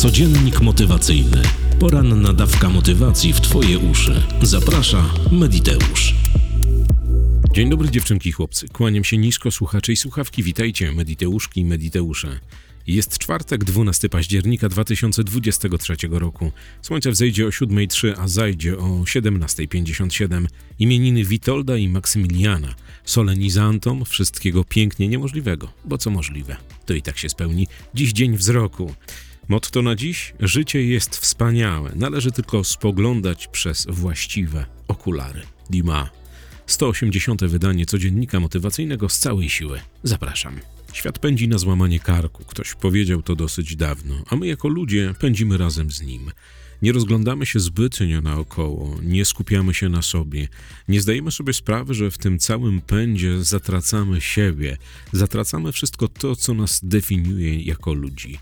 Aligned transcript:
Codziennik 0.00 0.60
motywacyjny. 0.60 1.42
Poranna 1.80 2.32
dawka 2.32 2.68
motywacji 2.68 3.32
w 3.32 3.40
Twoje 3.40 3.78
uszy. 3.78 4.22
Zaprasza 4.42 5.14
Mediteusz. 5.32 6.14
Dzień 7.52 7.70
dobry 7.70 7.90
dziewczynki 7.90 8.28
i 8.28 8.32
chłopcy. 8.32 8.68
Kłaniam 8.68 9.04
się 9.04 9.18
nisko, 9.18 9.50
słuchacze 9.50 9.92
i 9.92 9.96
słuchawki. 9.96 10.42
Witajcie, 10.42 10.92
Mediteuszki 10.92 11.60
i 11.60 11.64
Mediteusze. 11.64 12.40
Jest 12.86 13.18
czwartek, 13.18 13.64
12 13.64 14.08
października 14.08 14.68
2023 14.68 15.94
roku. 16.10 16.52
Słońce 16.82 17.10
wzejdzie 17.10 17.46
o 17.46 17.48
7.03, 17.48 18.14
a 18.18 18.28
zajdzie 18.28 18.78
o 18.78 18.84
17.57. 18.84 20.46
Imieniny 20.78 21.24
Witolda 21.24 21.76
i 21.76 21.88
Maksymiliana. 21.88 22.74
Solenizantom 23.04 24.04
wszystkiego 24.04 24.64
pięknie 24.64 25.08
niemożliwego, 25.08 25.72
bo 25.84 25.98
co 25.98 26.10
możliwe, 26.10 26.56
to 26.86 26.94
i 26.94 27.02
tak 27.02 27.18
się 27.18 27.28
spełni. 27.28 27.66
Dziś 27.94 28.12
dzień 28.12 28.36
wzroku. 28.36 28.94
Motto 29.50 29.82
na 29.82 29.96
dziś: 29.96 30.34
Życie 30.40 30.84
jest 30.84 31.16
wspaniałe, 31.16 31.92
należy 31.94 32.30
tylko 32.30 32.64
spoglądać 32.64 33.48
przez 33.48 33.86
właściwe 33.90 34.66
okulary. 34.88 35.42
Dima. 35.70 36.10
180. 36.66 37.44
wydanie 37.44 37.86
codziennika 37.86 38.40
motywacyjnego 38.40 39.08
z 39.08 39.18
całej 39.18 39.48
siły. 39.48 39.80
Zapraszam. 40.02 40.60
Świat 40.92 41.18
pędzi 41.18 41.48
na 41.48 41.58
złamanie 41.58 42.00
karku. 42.00 42.44
Ktoś 42.44 42.74
powiedział 42.74 43.22
to 43.22 43.36
dosyć 43.36 43.76
dawno, 43.76 44.14
a 44.28 44.36
my 44.36 44.46
jako 44.46 44.68
ludzie 44.68 45.14
pędzimy 45.20 45.58
razem 45.58 45.90
z 45.90 46.02
nim. 46.02 46.30
Nie 46.82 46.92
rozglądamy 46.92 47.46
się 47.46 47.60
zbytnio 47.60 48.20
naokoło, 48.20 48.96
nie 49.02 49.24
skupiamy 49.24 49.74
się 49.74 49.88
na 49.88 50.02
sobie, 50.02 50.48
nie 50.88 51.00
zdajemy 51.00 51.30
sobie 51.30 51.52
sprawy, 51.52 51.94
że 51.94 52.10
w 52.10 52.18
tym 52.18 52.38
całym 52.38 52.80
pędzie 52.80 53.44
zatracamy 53.44 54.20
siebie, 54.20 54.76
zatracamy 55.12 55.72
wszystko 55.72 56.08
to, 56.08 56.36
co 56.36 56.54
nas 56.54 56.80
definiuje 56.82 57.62
jako 57.62 57.94
ludzi. 57.94 58.38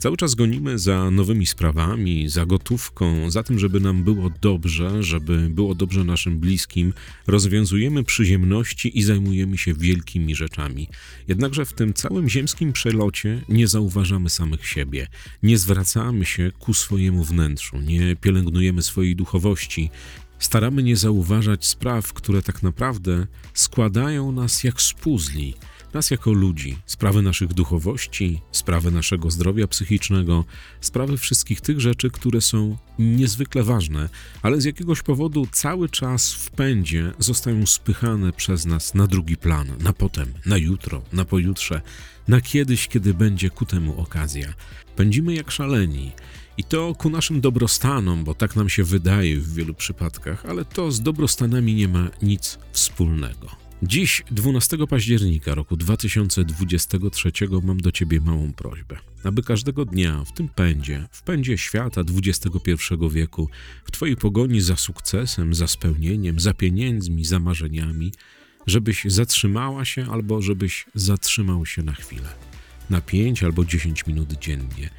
Cały 0.00 0.16
czas 0.16 0.34
gonimy 0.34 0.78
za 0.78 1.10
nowymi 1.10 1.46
sprawami, 1.46 2.28
za 2.28 2.46
gotówką, 2.46 3.30
za 3.30 3.42
tym, 3.42 3.58
żeby 3.58 3.80
nam 3.80 4.04
było 4.04 4.30
dobrze, 4.40 5.02
żeby 5.02 5.50
było 5.50 5.74
dobrze 5.74 6.04
naszym 6.04 6.38
bliskim. 6.38 6.92
Rozwiązujemy 7.26 8.04
przyziemności 8.04 8.98
i 8.98 9.02
zajmujemy 9.02 9.58
się 9.58 9.74
wielkimi 9.74 10.34
rzeczami. 10.34 10.88
Jednakże 11.28 11.64
w 11.64 11.72
tym 11.72 11.94
całym 11.94 12.28
ziemskim 12.28 12.72
przelocie 12.72 13.42
nie 13.48 13.68
zauważamy 13.68 14.30
samych 14.30 14.66
siebie, 14.66 15.06
nie 15.42 15.58
zwracamy 15.58 16.24
się 16.24 16.52
ku 16.58 16.74
swojemu 16.74 17.24
wnętrzu, 17.24 17.78
nie 17.80 18.16
pielęgnujemy 18.16 18.82
swojej 18.82 19.16
duchowości, 19.16 19.90
staramy 20.38 20.82
nie 20.82 20.96
zauważać 20.96 21.66
spraw, 21.66 22.12
które 22.12 22.42
tak 22.42 22.62
naprawdę 22.62 23.26
składają 23.54 24.32
nas 24.32 24.64
jak 24.64 24.82
z 24.82 24.92
puzli 24.92 25.54
nas 25.94 26.10
jako 26.10 26.32
ludzi, 26.32 26.78
sprawy 26.86 27.22
naszych 27.22 27.54
duchowości, 27.54 28.40
sprawy 28.52 28.90
naszego 28.90 29.30
zdrowia 29.30 29.66
psychicznego, 29.66 30.44
sprawy 30.80 31.16
wszystkich 31.16 31.60
tych 31.60 31.80
rzeczy, 31.80 32.10
które 32.10 32.40
są 32.40 32.76
niezwykle 32.98 33.62
ważne, 33.62 34.08
ale 34.42 34.60
z 34.60 34.64
jakiegoś 34.64 35.02
powodu 35.02 35.46
cały 35.52 35.88
czas 35.88 36.32
w 36.32 36.50
pędzie 36.50 37.12
zostają 37.18 37.66
spychane 37.66 38.32
przez 38.32 38.66
nas 38.66 38.94
na 38.94 39.06
drugi 39.06 39.36
plan, 39.36 39.66
na 39.80 39.92
potem, 39.92 40.32
na 40.46 40.56
jutro, 40.56 41.02
na 41.12 41.24
pojutrze, 41.24 41.80
na 42.28 42.40
kiedyś, 42.40 42.88
kiedy 42.88 43.14
będzie 43.14 43.50
ku 43.50 43.66
temu 43.66 44.00
okazja. 44.00 44.54
Pędzimy 44.96 45.34
jak 45.34 45.50
szaleni. 45.50 46.12
I 46.56 46.64
to 46.64 46.94
ku 46.94 47.10
naszym 47.10 47.40
dobrostanom, 47.40 48.24
bo 48.24 48.34
tak 48.34 48.56
nam 48.56 48.68
się 48.68 48.84
wydaje 48.84 49.36
w 49.36 49.54
wielu 49.54 49.74
przypadkach, 49.74 50.46
ale 50.46 50.64
to 50.64 50.92
z 50.92 51.00
dobrostanami 51.00 51.74
nie 51.74 51.88
ma 51.88 52.10
nic 52.22 52.58
wspólnego. 52.72 53.69
Dziś, 53.82 54.22
12 54.30 54.78
października 54.86 55.54
roku 55.54 55.76
2023, 55.76 57.32
mam 57.62 57.80
do 57.80 57.92
Ciebie 57.92 58.20
małą 58.20 58.52
prośbę, 58.52 58.96
aby 59.24 59.42
każdego 59.42 59.84
dnia 59.84 60.24
w 60.24 60.32
tym 60.32 60.48
pędzie, 60.48 61.08
w 61.10 61.22
pędzie 61.22 61.58
świata 61.58 62.00
XXI 62.00 62.74
wieku, 63.10 63.48
w 63.84 63.90
Twojej 63.90 64.16
pogoni 64.16 64.60
za 64.60 64.76
sukcesem, 64.76 65.54
za 65.54 65.66
spełnieniem, 65.66 66.40
za 66.40 66.54
pieniędzmi, 66.54 67.24
za 67.24 67.38
marzeniami, 67.38 68.12
żebyś 68.66 69.04
zatrzymała 69.04 69.84
się 69.84 70.06
albo 70.10 70.42
żebyś 70.42 70.86
zatrzymał 70.94 71.66
się 71.66 71.82
na 71.82 71.92
chwilę, 71.92 72.28
na 72.90 73.00
5 73.00 73.44
albo 73.44 73.64
10 73.64 74.06
minut 74.06 74.32
dziennie, 74.32 74.90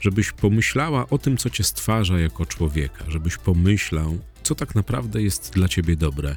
żebyś 0.00 0.32
pomyślała 0.32 1.08
o 1.08 1.18
tym, 1.18 1.36
co 1.36 1.50
Cię 1.50 1.64
stwarza 1.64 2.18
jako 2.18 2.46
człowieka, 2.46 3.04
żebyś 3.08 3.36
pomyślał, 3.36 4.18
co 4.42 4.54
tak 4.54 4.74
naprawdę 4.74 5.22
jest 5.22 5.52
dla 5.54 5.68
Ciebie 5.68 5.96
dobre 5.96 6.36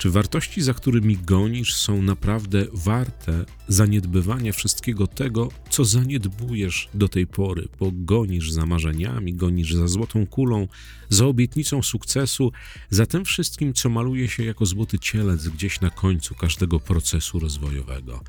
czy 0.00 0.10
wartości, 0.10 0.62
za 0.62 0.74
którymi 0.74 1.16
gonisz, 1.16 1.74
są 1.74 2.02
naprawdę 2.02 2.66
warte 2.72 3.44
zaniedbywania 3.68 4.52
wszystkiego 4.52 5.06
tego, 5.06 5.48
co 5.70 5.84
zaniedbujesz 5.84 6.88
do 6.94 7.08
tej 7.08 7.26
pory, 7.26 7.68
bo 7.80 7.90
gonisz 7.94 8.52
za 8.52 8.66
marzeniami, 8.66 9.34
gonisz 9.34 9.74
za 9.74 9.88
złotą 9.88 10.26
kulą, 10.26 10.68
za 11.08 11.26
obietnicą 11.26 11.82
sukcesu, 11.82 12.52
za 12.90 13.06
tym 13.06 13.24
wszystkim, 13.24 13.74
co 13.74 13.88
maluje 13.88 14.28
się 14.28 14.44
jako 14.44 14.66
złoty 14.66 14.98
cielec 14.98 15.48
gdzieś 15.48 15.80
na 15.80 15.90
końcu 15.90 16.34
każdego 16.34 16.80
procesu 16.80 17.38
rozwojowego. 17.38 18.20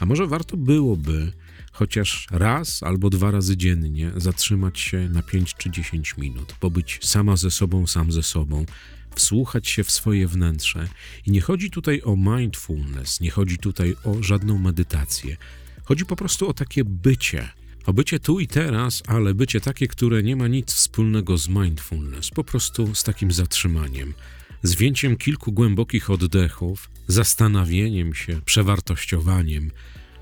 A 0.00 0.06
może 0.06 0.26
warto 0.26 0.56
byłoby 0.56 1.32
chociaż 1.72 2.26
raz 2.30 2.82
albo 2.82 3.10
dwa 3.10 3.30
razy 3.30 3.56
dziennie 3.56 4.12
zatrzymać 4.16 4.80
się 4.80 5.08
na 5.08 5.22
5 5.22 5.54
czy 5.54 5.70
10 5.70 6.16
minut, 6.16 6.52
pobyć 6.60 6.98
sama 7.02 7.36
ze 7.36 7.50
sobą, 7.50 7.86
sam 7.86 8.12
ze 8.12 8.22
sobą, 8.22 8.66
wsłuchać 9.14 9.68
się 9.68 9.84
w 9.84 9.90
swoje 9.90 10.28
wnętrze. 10.28 10.88
I 11.26 11.30
nie 11.30 11.40
chodzi 11.40 11.70
tutaj 11.70 12.02
o 12.02 12.16
mindfulness, 12.16 13.20
nie 13.20 13.30
chodzi 13.30 13.58
tutaj 13.58 13.96
o 14.04 14.22
żadną 14.22 14.58
medytację. 14.58 15.36
Chodzi 15.84 16.06
po 16.06 16.16
prostu 16.16 16.48
o 16.48 16.54
takie 16.54 16.84
bycie. 16.84 17.48
O 17.86 17.92
bycie 17.92 18.20
tu 18.20 18.40
i 18.40 18.46
teraz, 18.46 19.02
ale 19.06 19.34
bycie 19.34 19.60
takie, 19.60 19.88
które 19.88 20.22
nie 20.22 20.36
ma 20.36 20.48
nic 20.48 20.72
wspólnego 20.72 21.38
z 21.38 21.48
mindfulness, 21.48 22.30
po 22.30 22.44
prostu 22.44 22.94
z 22.94 23.02
takim 23.02 23.32
zatrzymaniem, 23.32 24.14
zwięciem 24.62 25.16
kilku 25.16 25.52
głębokich 25.52 26.10
oddechów, 26.10 26.90
zastanawieniem 27.06 28.14
się, 28.14 28.40
przewartościowaniem, 28.44 29.70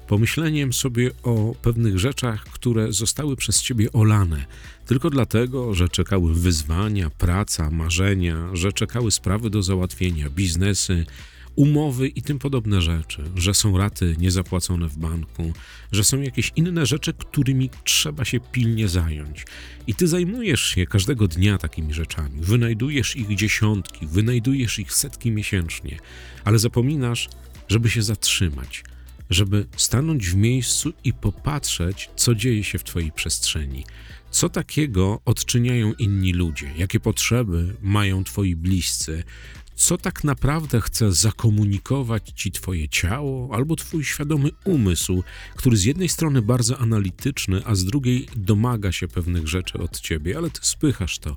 pomyśleniem 0.09 0.73
sobie 0.73 1.11
o 1.23 1.55
pewnych 1.63 1.99
rzeczach, 1.99 2.45
które 2.45 2.93
zostały 2.93 3.37
przez 3.37 3.63
ciebie 3.63 3.93
olane, 3.93 4.45
tylko 4.87 5.11
dlatego, 5.11 5.75
że 5.75 5.89
czekały 5.89 6.35
wyzwania, 6.35 7.11
praca, 7.11 7.71
marzenia, 7.71 8.49
że 8.53 8.73
czekały 8.73 9.11
sprawy 9.11 9.51
do 9.51 9.63
załatwienia, 9.63 10.31
biznesy, 10.31 11.07
umowy 11.57 12.09
i 12.09 12.23
tym 12.23 12.39
podobne 12.39 12.83
rzeczy, 12.83 13.23
że 13.37 13.55
są 13.55 13.79
raty 13.79 14.17
niezapłacone 14.19 14.89
w 14.89 14.99
banku, 14.99 15.53
że 15.93 16.05
są 16.05 16.21
jakieś 16.21 16.53
inne 16.57 16.87
rzeczy, 16.87 17.13
którymi 17.13 17.71
trzeba 17.85 18.25
się 18.25 18.41
pilnie 18.41 18.89
zająć. 18.89 19.47
I 19.87 19.95
ty 19.95 20.09
zajmujesz 20.09 20.61
się 20.61 20.87
każdego 20.87 21.29
dnia 21.29 21.59
takimi 21.59 21.95
rzeczami, 21.95 22.41
wynajdujesz 22.41 23.17
ich 23.17 23.35
dziesiątki, 23.35 24.07
wynajdujesz 24.07 24.79
ich 24.79 24.93
setki 24.93 25.31
miesięcznie, 25.31 25.99
ale 26.45 26.59
zapominasz, 26.59 27.29
żeby 27.69 27.91
się 27.91 28.03
zatrzymać 28.03 28.85
żeby 29.31 29.67
stanąć 29.77 30.31
w 30.31 30.37
miejscu 30.37 30.93
i 31.05 31.13
popatrzeć, 31.13 32.11
co 32.17 32.35
dzieje 32.35 32.65
się 32.65 32.79
w 32.79 32.85
Twojej 32.85 33.13
przestrzeni. 33.13 33.85
Co 34.31 34.49
takiego 34.49 35.21
odczyniają 35.25 35.93
inni 35.93 36.33
ludzie? 36.33 36.73
Jakie 36.77 37.01
potrzeby 37.01 37.77
mają 37.83 38.25
Twoi 38.25 38.57
bliscy? 38.57 39.25
Co 39.75 39.99
tak 39.99 40.25
naprawdę 40.25 40.81
chce 40.81 41.13
zakomunikować 41.13 42.33
Ci 42.35 42.53
Twoje 42.53 42.89
ciało 42.89 43.55
albo 43.55 43.77
Twój 43.77 44.05
świadomy 44.05 44.51
umysł, 44.65 45.23
który 45.57 45.77
z 45.77 45.85
jednej 45.85 46.09
strony 46.09 46.43
bardzo 46.43 46.79
analityczny, 46.79 47.63
a 47.65 47.75
z 47.75 47.85
drugiej 47.85 48.29
domaga 48.37 48.93
się 48.93 49.09
pewnych 49.09 49.49
rzeczy 49.49 49.79
od 49.79 50.01
Ciebie, 50.01 50.37
ale 50.37 50.51
Ty 50.51 50.61
spychasz 50.63 51.19
to 51.19 51.37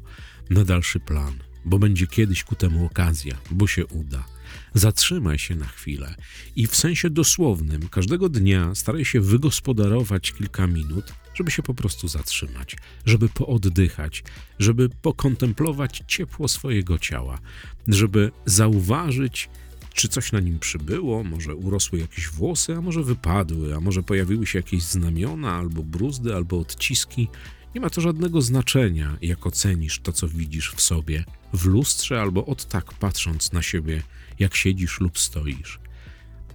na 0.50 0.66
dalszy 0.66 1.00
plan, 1.00 1.34
bo 1.66 1.80
będzie 1.80 2.08
kiedyś 2.08 2.44
ku 2.44 2.56
temu 2.56 2.86
okazja, 2.86 3.38
bo 3.52 3.68
się 3.68 3.86
uda. 3.86 4.26
Zatrzymaj 4.74 5.40
się 5.40 5.56
na 5.56 5.68
chwilę 5.68 6.16
i 6.56 6.68
w 6.68 6.76
sensie 6.76 7.10
dosłownym 7.10 7.88
każdego 7.88 8.30
dnia 8.30 8.76
staraj 8.76 9.06
się 9.06 9.22
wygospodarować 9.22 10.32
kilka 10.32 10.68
minut, 10.68 11.14
żeby 11.34 11.52
się 11.52 11.64
po 11.64 11.74
prostu 11.74 12.08
zatrzymać, 12.08 12.76
żeby 13.06 13.30
pooddychać, 13.30 14.24
żeby 14.60 14.90
pokontemplować 15.02 16.04
ciepło 16.08 16.48
swojego 16.48 17.00
ciała, 17.00 17.40
żeby 17.88 18.32
zauważyć, 18.46 19.50
czy 19.94 20.08
coś 20.08 20.32
na 20.32 20.40
nim 20.40 20.60
przybyło, 20.60 21.24
może 21.24 21.56
urosły 21.56 22.00
jakieś 22.00 22.28
włosy, 22.28 22.76
a 22.76 22.82
może 22.82 23.04
wypadły, 23.04 23.76
a 23.76 23.80
może 23.80 24.04
pojawiły 24.04 24.48
się 24.48 24.60
jakieś 24.60 24.84
znamiona, 24.84 25.54
albo 25.54 25.84
bruzdy, 25.84 26.36
albo 26.36 26.60
odciski. 26.60 27.28
Nie 27.76 27.82
ma 27.82 27.90
to 27.90 28.02
żadnego 28.02 28.42
znaczenia, 28.42 29.18
jak 29.22 29.48
ocenisz 29.48 30.00
to, 30.00 30.12
co 30.12 30.28
widzisz 30.28 30.72
w 30.72 30.82
sobie, 30.82 31.24
w 31.54 31.66
lustrze, 31.66 32.22
albo 32.22 32.46
od 32.46 32.66
tak 32.66 32.94
patrząc 32.94 33.52
na 33.52 33.62
siebie 33.62 34.04
jak 34.40 34.56
siedzisz 34.56 35.00
lub 35.00 35.20
stoisz. 35.20 35.80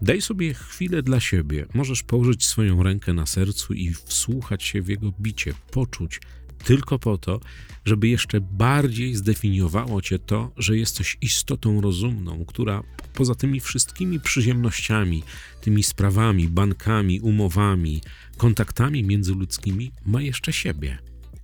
Daj 0.02 0.22
sobie 0.22 0.54
chwilę 0.54 1.02
dla 1.02 1.20
siebie. 1.20 1.66
Możesz 1.74 2.02
położyć 2.02 2.46
swoją 2.46 2.82
rękę 2.82 3.12
na 3.12 3.26
sercu 3.26 3.74
i 3.74 3.94
wsłuchać 3.94 4.62
się 4.62 4.82
w 4.82 4.88
jego 4.88 5.12
bicie, 5.20 5.54
poczuć 5.70 6.20
tylko 6.66 6.98
po 6.98 7.18
to, 7.18 7.40
żeby 7.84 8.08
jeszcze 8.08 8.40
bardziej 8.40 9.14
zdefiniowało 9.14 10.02
cię 10.02 10.18
to, 10.18 10.52
że 10.56 10.76
jesteś 10.78 11.16
istotą 11.20 11.80
rozumną, 11.80 12.44
która 12.44 12.82
poza 13.14 13.34
tymi 13.34 13.60
wszystkimi 13.60 14.20
przyziemnościami, 14.20 15.22
tymi 15.60 15.82
sprawami, 15.82 16.48
bankami, 16.48 17.20
umowami, 17.20 18.00
kontaktami 18.36 19.04
międzyludzkimi 19.04 19.92
ma 20.06 20.22
jeszcze 20.22 20.52
siebie. 20.52 20.98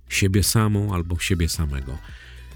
siebie 0.09 0.43
samą 0.43 0.93
albo 0.93 1.19
siebie 1.19 1.49
samego. 1.49 1.97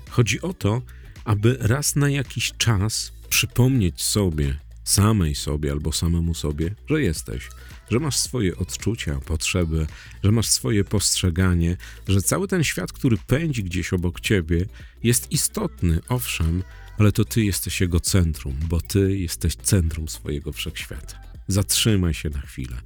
Chodzi 0.09 0.41
o 0.41 0.53
to, 0.53 0.81
aby 1.25 1.57
raz 1.59 1.95
na 1.95 2.09
jakiś 2.09 2.53
czas 2.57 3.11
przypomnieć 3.29 4.03
sobie, 4.03 4.59
samej 4.87 5.35
sobie 5.35 5.71
albo 5.71 5.91
samemu 5.91 6.33
sobie, 6.33 6.75
że 6.89 7.01
jesteś, 7.01 7.49
że 7.91 7.99
masz 7.99 8.17
swoje 8.17 8.57
odczucia, 8.57 9.19
potrzeby, 9.19 9.87
że 10.23 10.31
masz 10.31 10.47
swoje 10.47 10.83
postrzeganie, 10.83 11.77
że 12.07 12.21
cały 12.21 12.47
ten 12.47 12.63
świat, 12.63 12.91
który 12.91 13.17
pędzi 13.27 13.63
gdzieś 13.63 13.93
obok 13.93 14.19
ciebie, 14.19 14.65
jest 15.03 15.31
istotny, 15.31 15.99
owszem, 16.09 16.63
ale 16.97 17.11
to 17.11 17.25
ty 17.25 17.43
jesteś 17.43 17.81
jego 17.81 17.99
centrum, 17.99 18.55
bo 18.69 18.81
ty 18.81 19.17
jesteś 19.17 19.55
centrum 19.55 20.07
swojego 20.07 20.51
wszechświata. 20.51 21.19
Zatrzymaj 21.47 22.13
się 22.13 22.29
na 22.29 22.41
chwilę. 22.41 22.77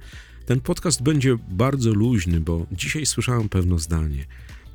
Ten 0.46 0.60
podcast 0.60 1.02
będzie 1.02 1.36
bardzo 1.48 1.90
luźny, 1.90 2.40
bo 2.40 2.66
dzisiaj 2.72 3.06
słyszałem 3.06 3.48
pewne 3.48 3.78
zdanie. 3.78 4.26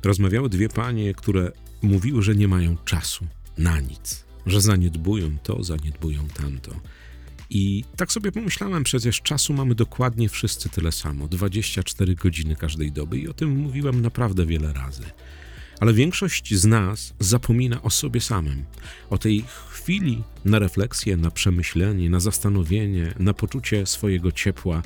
Rozmawiały 0.02 0.48
dwie 0.48 0.68
panie, 0.68 1.14
które 1.14 1.52
mówiły, 1.82 2.22
że 2.22 2.34
nie 2.34 2.48
mają 2.48 2.76
czasu 2.84 3.26
na 3.58 3.80
nic, 3.80 4.24
że 4.46 4.60
zaniedbują 4.60 5.38
to, 5.42 5.64
zaniedbują 5.64 6.28
tamto. 6.28 6.80
I 7.50 7.84
tak 7.96 8.12
sobie 8.12 8.32
pomyślałem, 8.32 8.84
przecież 8.84 9.22
czasu 9.22 9.52
mamy 9.52 9.74
dokładnie 9.74 10.28
wszyscy 10.28 10.68
tyle 10.68 10.92
samo 10.92 11.28
24 11.28 12.14
godziny 12.14 12.56
każdej 12.56 12.92
doby, 12.92 13.18
i 13.18 13.28
o 13.28 13.32
tym 13.32 13.56
mówiłem 13.56 14.00
naprawdę 14.00 14.46
wiele 14.46 14.72
razy. 14.72 15.02
Ale 15.80 15.92
większość 15.92 16.54
z 16.54 16.64
nas 16.64 17.14
zapomina 17.18 17.82
o 17.82 17.90
sobie 17.90 18.20
samym, 18.20 18.64
o 19.10 19.18
tej 19.18 19.44
chwili 19.70 20.22
na 20.44 20.58
refleksję, 20.58 21.16
na 21.16 21.30
przemyślenie, 21.30 22.10
na 22.10 22.20
zastanowienie, 22.20 23.14
na 23.18 23.34
poczucie 23.34 23.86
swojego 23.86 24.32
ciepła, 24.32 24.82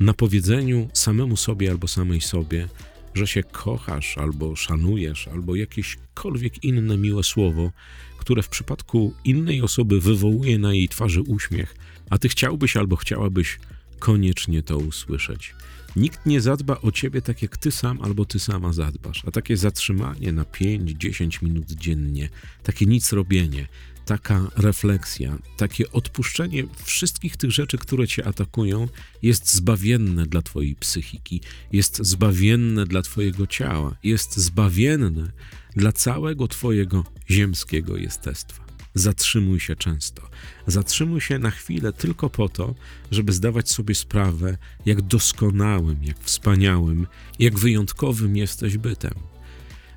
na 0.00 0.14
powiedzeniu 0.14 0.88
samemu 0.92 1.36
sobie 1.36 1.70
albo 1.70 1.88
samej 1.88 2.20
sobie, 2.20 2.68
że 3.14 3.26
się 3.26 3.42
kochasz, 3.42 4.18
albo 4.18 4.56
szanujesz, 4.56 5.28
albo 5.28 5.56
jakiekolwiek 5.56 6.64
inne 6.64 6.96
miłe 6.96 7.22
słowo, 7.22 7.72
które 8.18 8.42
w 8.42 8.48
przypadku 8.48 9.14
innej 9.24 9.62
osoby 9.62 10.00
wywołuje 10.00 10.58
na 10.58 10.74
jej 10.74 10.88
twarzy 10.88 11.22
uśmiech, 11.22 11.74
a 12.10 12.18
ty 12.18 12.28
chciałbyś 12.28 12.76
albo 12.76 12.96
chciałabyś 12.96 13.58
koniecznie 13.98 14.62
to 14.62 14.78
usłyszeć. 14.78 15.54
Nikt 15.96 16.26
nie 16.26 16.40
zadba 16.40 16.80
o 16.82 16.92
ciebie 16.92 17.22
tak 17.22 17.42
jak 17.42 17.56
ty 17.56 17.70
sam 17.70 18.02
albo 18.02 18.24
ty 18.24 18.38
sama 18.38 18.72
zadbasz, 18.72 19.22
a 19.26 19.30
takie 19.30 19.56
zatrzymanie 19.56 20.32
na 20.32 20.42
5-10 20.42 21.42
minut 21.42 21.72
dziennie, 21.72 22.28
takie 22.62 22.86
nic 22.86 23.12
robienie, 23.12 23.68
taka 24.06 24.50
refleksja, 24.56 25.38
takie 25.56 25.92
odpuszczenie 25.92 26.64
wszystkich 26.84 27.36
tych 27.36 27.50
rzeczy, 27.50 27.78
które 27.78 28.08
cię 28.08 28.26
atakują, 28.26 28.88
jest 29.22 29.54
zbawienne 29.54 30.26
dla 30.26 30.42
twojej 30.42 30.74
psychiki, 30.74 31.40
jest 31.72 31.96
zbawienne 31.96 32.86
dla 32.86 33.02
twojego 33.02 33.46
ciała, 33.46 33.96
jest 34.02 34.36
zbawienne 34.36 35.32
dla 35.76 35.92
całego 35.92 36.48
twojego 36.48 37.04
ziemskiego 37.30 37.96
jestestwa. 37.96 38.65
Zatrzymuj 38.98 39.60
się 39.60 39.76
często. 39.76 40.22
Zatrzymuj 40.66 41.20
się 41.20 41.38
na 41.38 41.50
chwilę 41.50 41.92
tylko 41.92 42.30
po 42.30 42.48
to, 42.48 42.74
żeby 43.10 43.32
zdawać 43.32 43.70
sobie 43.70 43.94
sprawę, 43.94 44.58
jak 44.86 45.02
doskonałym, 45.02 46.04
jak 46.04 46.18
wspaniałym, 46.18 47.06
jak 47.38 47.58
wyjątkowym 47.58 48.36
jesteś 48.36 48.76
bytem. 48.76 49.14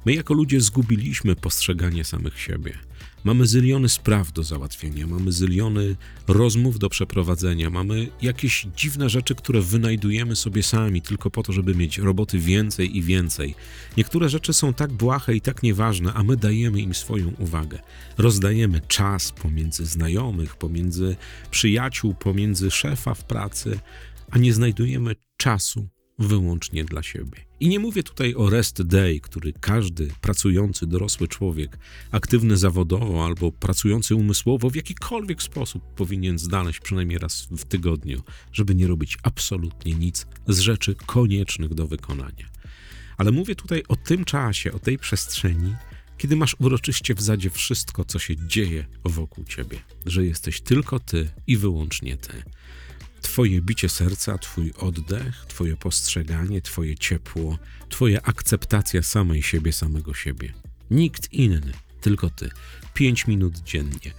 My 0.05 0.13
jako 0.13 0.33
ludzie 0.33 0.61
zgubiliśmy 0.61 1.35
postrzeganie 1.35 2.03
samych 2.03 2.39
siebie. 2.39 2.73
Mamy 3.29 3.47
zyliony 3.47 3.89
spraw 3.89 4.31
do 4.31 4.43
załatwienia, 4.43 5.07
mamy 5.07 5.31
zyliony 5.31 5.95
rozmów 6.27 6.79
do 6.79 6.89
przeprowadzenia, 6.89 7.69
mamy 7.69 8.07
jakieś 8.21 8.67
dziwne 8.75 9.09
rzeczy, 9.09 9.35
które 9.35 9.61
wynajdujemy 9.61 10.35
sobie 10.35 10.63
sami 10.63 11.01
tylko 11.01 11.31
po 11.31 11.43
to, 11.43 11.53
żeby 11.53 11.75
mieć 11.75 11.97
roboty 11.97 12.39
więcej 12.39 12.97
i 12.97 13.01
więcej. 13.01 13.55
Niektóre 13.97 14.29
rzeczy 14.29 14.53
są 14.53 14.73
tak 14.73 14.91
błahe 14.91 15.35
i 15.35 15.41
tak 15.41 15.63
nieważne, 15.63 16.13
a 16.13 16.23
my 16.23 16.37
dajemy 16.37 16.81
im 16.81 16.93
swoją 16.93 17.31
uwagę. 17.37 17.79
Rozdajemy 18.17 18.81
czas 18.87 19.31
pomiędzy 19.31 19.85
znajomych, 19.85 20.55
pomiędzy 20.55 21.15
przyjaciół, 21.51 22.13
pomiędzy 22.13 22.71
szefa 22.71 23.13
w 23.13 23.23
pracy, 23.23 23.79
a 24.31 24.37
nie 24.37 24.53
znajdujemy 24.53 25.15
czasu 25.37 25.87
wyłącznie 26.19 26.85
dla 26.85 27.03
siebie. 27.03 27.48
I 27.59 27.69
nie 27.69 27.79
mówię 27.79 28.03
tutaj 28.03 28.35
o 28.35 28.49
rest 28.49 28.81
day, 28.81 29.19
który 29.19 29.53
każdy 29.53 30.11
pracujący 30.21 30.87
dorosły 30.87 31.27
człowiek, 31.27 31.77
aktywny 32.11 32.57
zawodowo 32.57 33.25
albo 33.25 33.51
pracujący 33.51 34.15
umysłowo 34.15 34.69
w 34.69 34.75
jakikolwiek 34.75 35.43
sposób 35.43 35.83
powinien 35.95 36.39
znaleźć 36.39 36.79
przynajmniej 36.79 37.17
raz 37.17 37.47
w 37.51 37.65
tygodniu, 37.65 38.23
żeby 38.53 38.75
nie 38.75 38.87
robić 38.87 39.17
absolutnie 39.23 39.93
nic 39.93 40.27
z 40.47 40.59
rzeczy 40.59 40.95
koniecznych 41.05 41.73
do 41.73 41.87
wykonania. 41.87 42.49
Ale 43.17 43.31
mówię 43.31 43.55
tutaj 43.55 43.83
o 43.87 43.95
tym 43.95 44.25
czasie, 44.25 44.71
o 44.71 44.79
tej 44.79 44.97
przestrzeni, 44.97 45.75
kiedy 46.17 46.35
masz 46.35 46.55
uroczyście 46.59 47.15
w 47.15 47.21
zadzie 47.21 47.49
wszystko, 47.49 48.05
co 48.05 48.19
się 48.19 48.47
dzieje 48.47 48.85
wokół 49.03 49.45
ciebie, 49.45 49.79
że 50.05 50.25
jesteś 50.25 50.61
tylko 50.61 50.99
ty 50.99 51.29
i 51.47 51.57
wyłącznie 51.57 52.17
ty. 52.17 52.43
Twoje 53.21 53.61
bicie 53.61 53.89
serca, 53.89 54.37
Twój 54.37 54.73
oddech, 54.77 55.45
Twoje 55.47 55.77
postrzeganie, 55.77 56.61
Twoje 56.61 56.97
ciepło, 56.97 57.57
Twoja 57.89 58.21
akceptacja 58.21 59.03
samej 59.03 59.43
siebie, 59.43 59.73
samego 59.73 60.13
siebie. 60.13 60.53
Nikt 60.91 61.33
inny, 61.33 61.71
tylko 62.01 62.29
Ty. 62.29 62.49
Pięć 62.93 63.27
minut 63.27 63.57
dziennie. 63.57 64.13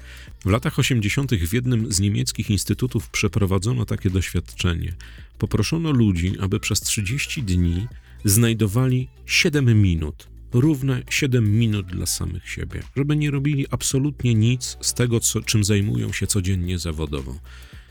W 0.44 0.50
latach 0.50 0.79
80. 0.79 1.35
w 1.35 1.52
jednym 1.52 1.93
z 1.93 2.00
niemieckich 2.00 2.50
instytutów 2.50 3.08
przeprowadzono 3.08 3.87
takie 3.87 4.11
doświadczenie. 4.11 4.94
Poproszono 5.38 5.91
ludzi, 5.91 6.35
aby 6.41 6.61
przez 6.61 6.81
30 6.81 7.43
dni 7.43 7.88
znajdowali 8.25 9.08
7 9.26 9.82
minut, 9.82 10.29
równe 10.53 11.03
7 11.11 11.58
minut 11.58 11.87
dla 11.87 12.06
samych 12.06 12.49
siebie, 12.49 12.82
żeby 12.96 13.17
nie 13.17 13.31
robili 13.31 13.67
absolutnie 13.70 14.35
nic 14.35 14.76
z 14.81 14.94
tego, 14.94 15.20
co, 15.20 15.41
czym 15.41 15.64
zajmują 15.64 16.12
się 16.12 16.26
codziennie 16.26 16.79
zawodowo 16.79 17.41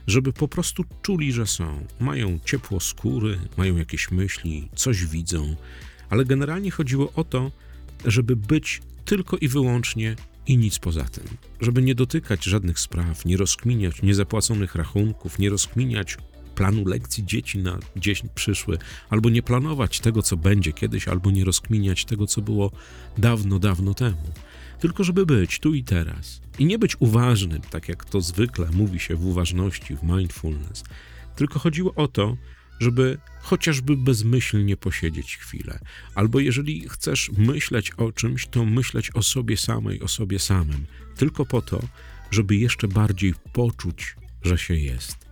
żeby 0.09 0.33
po 0.33 0.47
prostu 0.47 0.83
czuli, 1.01 1.31
że 1.31 1.47
są. 1.47 1.85
Mają 1.99 2.39
ciepło 2.45 2.79
skóry, 2.79 3.39
mają 3.57 3.77
jakieś 3.77 4.11
myśli, 4.11 4.69
coś 4.75 5.05
widzą, 5.05 5.55
ale 6.09 6.25
generalnie 6.25 6.71
chodziło 6.71 7.11
o 7.15 7.23
to, 7.23 7.51
żeby 8.05 8.35
być 8.35 8.81
tylko 9.05 9.37
i 9.37 9.47
wyłącznie 9.47 10.15
i 10.47 10.57
nic 10.57 10.79
poza 10.79 11.03
tym. 11.03 11.23
Żeby 11.61 11.81
nie 11.81 11.95
dotykać 11.95 12.43
żadnych 12.43 12.79
spraw, 12.79 13.25
nie 13.25 13.37
rozkminiać 13.37 14.01
niezapłaconych 14.01 14.75
rachunków, 14.75 15.39
nie 15.39 15.49
rozkminiać 15.49 16.17
planu 16.55 16.85
lekcji 16.85 17.25
dzieci 17.25 17.59
na 17.59 17.79
dzień 17.95 18.15
przyszły, 18.35 18.77
albo 19.09 19.29
nie 19.29 19.43
planować 19.43 19.99
tego, 19.99 20.21
co 20.21 20.37
będzie 20.37 20.73
kiedyś, 20.73 21.07
albo 21.07 21.31
nie 21.31 21.45
rozkminiać 21.45 22.05
tego, 22.05 22.27
co 22.27 22.41
było 22.41 22.71
dawno, 23.17 23.59
dawno 23.59 23.93
temu 23.93 24.31
tylko 24.79 25.03
żeby 25.03 25.25
być 25.25 25.59
tu 25.59 25.73
i 25.73 25.83
teraz. 25.83 26.41
I 26.59 26.65
nie 26.65 26.79
być 26.79 26.95
uważnym, 26.99 27.61
tak 27.61 27.89
jak 27.89 28.05
to 28.05 28.21
zwykle 28.21 28.69
mówi 28.71 28.99
się 28.99 29.15
w 29.15 29.25
uważności, 29.25 29.95
w 29.95 30.03
mindfulness. 30.03 30.83
Tylko 31.35 31.59
chodziło 31.59 31.93
o 31.95 32.07
to, 32.07 32.37
żeby 32.79 33.17
chociażby 33.41 33.97
bezmyślnie 33.97 34.77
posiedzieć 34.77 35.37
chwilę. 35.37 35.79
Albo 36.15 36.39
jeżeli 36.39 36.89
chcesz 36.89 37.31
myśleć 37.37 37.91
o 37.91 38.11
czymś, 38.11 38.47
to 38.47 38.65
myśleć 38.65 39.11
o 39.15 39.23
sobie 39.23 39.57
samej, 39.57 40.01
o 40.01 40.07
sobie 40.07 40.39
samym. 40.39 40.85
Tylko 41.17 41.45
po 41.45 41.61
to, 41.61 41.81
żeby 42.31 42.55
jeszcze 42.55 42.87
bardziej 42.87 43.33
poczuć, 43.53 44.15
że 44.43 44.57
się 44.57 44.75
jest. 44.75 45.28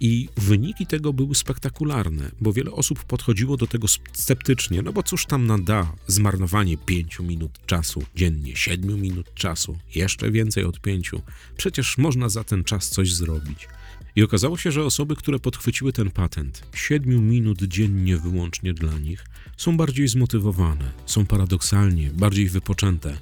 I 0.00 0.28
wyniki 0.36 0.86
tego 0.86 1.12
były 1.12 1.34
spektakularne, 1.34 2.30
bo 2.40 2.52
wiele 2.52 2.70
osób 2.70 3.04
podchodziło 3.04 3.56
do 3.56 3.66
tego 3.66 3.88
sceptycznie, 4.12 4.82
no 4.82 4.92
bo 4.92 5.02
cóż 5.02 5.26
tam 5.26 5.46
nada 5.46 5.92
zmarnowanie 6.06 6.76
pięciu 6.76 7.22
minut 7.22 7.66
czasu 7.66 8.02
dziennie, 8.16 8.56
siedmiu 8.56 8.96
minut 8.96 9.34
czasu, 9.34 9.78
jeszcze 9.94 10.30
więcej 10.30 10.64
od 10.64 10.80
pięciu. 10.80 11.22
Przecież 11.56 11.98
można 11.98 12.28
za 12.28 12.44
ten 12.44 12.64
czas 12.64 12.90
coś 12.90 13.14
zrobić. 13.14 13.68
I 14.16 14.22
okazało 14.22 14.56
się, 14.56 14.72
że 14.72 14.84
osoby, 14.84 15.16
które 15.16 15.38
podchwyciły 15.38 15.92
ten 15.92 16.10
patent, 16.10 16.62
siedmiu 16.74 17.22
minut 17.22 17.62
dziennie 17.62 18.16
wyłącznie 18.16 18.74
dla 18.74 18.98
nich, 18.98 19.26
są 19.56 19.76
bardziej 19.76 20.08
zmotywowane, 20.08 20.92
są 21.06 21.26
paradoksalnie 21.26 22.10
bardziej 22.10 22.48
wypoczęte, 22.48 23.18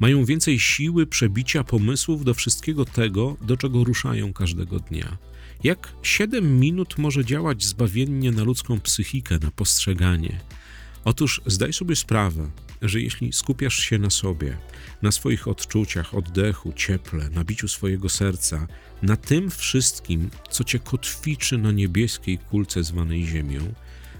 mają 0.00 0.24
więcej 0.24 0.60
siły 0.60 1.06
przebicia 1.06 1.64
pomysłów 1.64 2.24
do 2.24 2.34
wszystkiego 2.34 2.84
tego, 2.84 3.36
do 3.40 3.56
czego 3.56 3.84
ruszają 3.84 4.32
każdego 4.32 4.78
dnia. 4.78 5.29
Jak 5.64 5.92
7 6.02 6.60
minut 6.60 6.98
może 6.98 7.24
działać 7.24 7.64
zbawiennie 7.64 8.32
na 8.32 8.44
ludzką 8.44 8.80
psychikę, 8.80 9.38
na 9.42 9.50
postrzeganie? 9.50 10.40
Otóż 11.04 11.40
zdaj 11.46 11.72
sobie 11.72 11.96
sprawę, 11.96 12.50
że 12.82 13.00
jeśli 13.00 13.32
skupiasz 13.32 13.78
się 13.78 13.98
na 13.98 14.10
sobie, 14.10 14.56
na 15.02 15.12
swoich 15.12 15.48
odczuciach, 15.48 16.14
oddechu, 16.14 16.72
cieple, 16.72 17.30
nabiciu 17.30 17.68
swojego 17.68 18.08
serca, 18.08 18.66
na 19.02 19.16
tym 19.16 19.50
wszystkim, 19.50 20.30
co 20.50 20.64
cię 20.64 20.78
kotwiczy 20.78 21.58
na 21.58 21.72
niebieskiej 21.72 22.38
kulce 22.38 22.84
zwanej 22.84 23.26
Ziemią, 23.26 23.74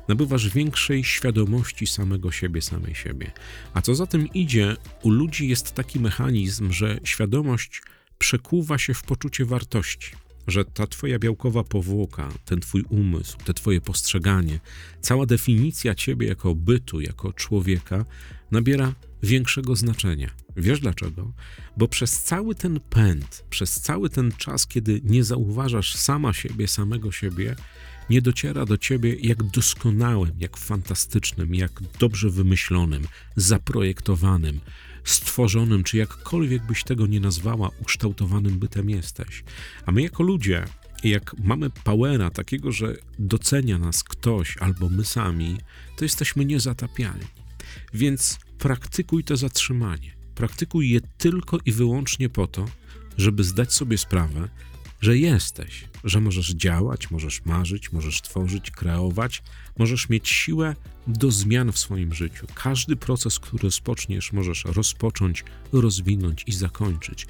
nabywasz 0.08 0.48
większej 0.48 1.04
świadomości 1.04 1.86
samego 1.86 2.32
siebie, 2.32 2.62
samej 2.62 2.94
siebie. 2.94 3.30
A 3.74 3.82
co 3.82 3.94
za 3.94 4.06
tym 4.06 4.26
idzie, 4.26 4.76
u 5.02 5.10
ludzi 5.10 5.48
jest 5.48 5.72
taki 5.72 6.00
mechanizm, 6.00 6.72
że 6.72 7.00
świadomość 7.04 7.82
przekuwa 8.18 8.78
się 8.78 8.94
w 8.94 9.02
poczucie 9.02 9.44
wartości 9.44 10.19
że 10.50 10.64
ta 10.64 10.86
twoja 10.86 11.18
białkowa 11.18 11.64
powłoka, 11.64 12.28
ten 12.44 12.60
twój 12.60 12.84
umysł, 12.88 13.38
te 13.44 13.54
twoje 13.54 13.80
postrzeganie, 13.80 14.60
cała 15.00 15.26
definicja 15.26 15.94
ciebie 15.94 16.26
jako 16.26 16.54
bytu, 16.54 17.00
jako 17.00 17.32
człowieka 17.32 18.04
nabiera 18.50 18.94
większego 19.22 19.76
znaczenia. 19.76 20.30
Wiesz 20.56 20.80
dlaczego? 20.80 21.32
Bo 21.76 21.88
przez 21.88 22.22
cały 22.22 22.54
ten 22.54 22.80
pęd, 22.80 23.44
przez 23.50 23.80
cały 23.80 24.10
ten 24.10 24.32
czas, 24.32 24.66
kiedy 24.66 25.00
nie 25.04 25.24
zauważasz 25.24 25.94
sama 25.96 26.32
siebie, 26.32 26.68
samego 26.68 27.12
siebie, 27.12 27.56
nie 28.10 28.22
dociera 28.22 28.66
do 28.66 28.78
ciebie, 28.78 29.14
jak 29.14 29.42
doskonałym, 29.42 30.32
jak 30.38 30.56
fantastycznym, 30.56 31.54
jak 31.54 31.80
dobrze 31.98 32.30
wymyślonym, 32.30 33.06
zaprojektowanym, 33.36 34.60
stworzonym, 35.04 35.84
czy 35.84 35.96
jakkolwiek 35.96 36.66
byś 36.66 36.84
tego 36.84 37.06
nie 37.06 37.20
nazwała, 37.20 37.70
ukształtowanym 37.80 38.58
bytem 38.58 38.90
jesteś. 38.90 39.44
A 39.86 39.92
my 39.92 40.02
jako 40.02 40.22
ludzie, 40.22 40.64
jak 41.04 41.34
mamy 41.38 41.70
powera 41.70 42.30
takiego, 42.30 42.72
że 42.72 42.96
docenia 43.18 43.78
nas 43.78 44.04
ktoś 44.04 44.56
albo 44.56 44.88
my 44.88 45.04
sami, 45.04 45.56
to 45.96 46.04
jesteśmy 46.04 46.44
niezatapialni. 46.44 47.26
Więc 47.94 48.38
praktykuj 48.58 49.24
to 49.24 49.36
zatrzymanie. 49.36 50.12
Praktykuj 50.34 50.90
je 50.90 51.00
tylko 51.18 51.58
i 51.66 51.72
wyłącznie 51.72 52.28
po 52.28 52.46
to, 52.46 52.64
żeby 53.16 53.44
zdać 53.44 53.72
sobie 53.72 53.98
sprawę, 53.98 54.48
że 55.00 55.18
jesteś, 55.18 55.84
że 56.04 56.20
możesz 56.20 56.50
działać, 56.50 57.10
możesz 57.10 57.44
marzyć, 57.44 57.92
możesz 57.92 58.22
tworzyć, 58.22 58.70
kreować, 58.70 59.42
możesz 59.78 60.08
mieć 60.08 60.28
siłę 60.28 60.76
do 61.06 61.30
zmian 61.30 61.72
w 61.72 61.78
swoim 61.78 62.14
życiu. 62.14 62.46
Każdy 62.54 62.96
proces, 62.96 63.38
który 63.38 63.62
rozpoczniesz, 63.62 64.32
możesz 64.32 64.64
rozpocząć, 64.64 65.44
rozwinąć 65.72 66.44
i 66.46 66.52
zakończyć. 66.52 67.26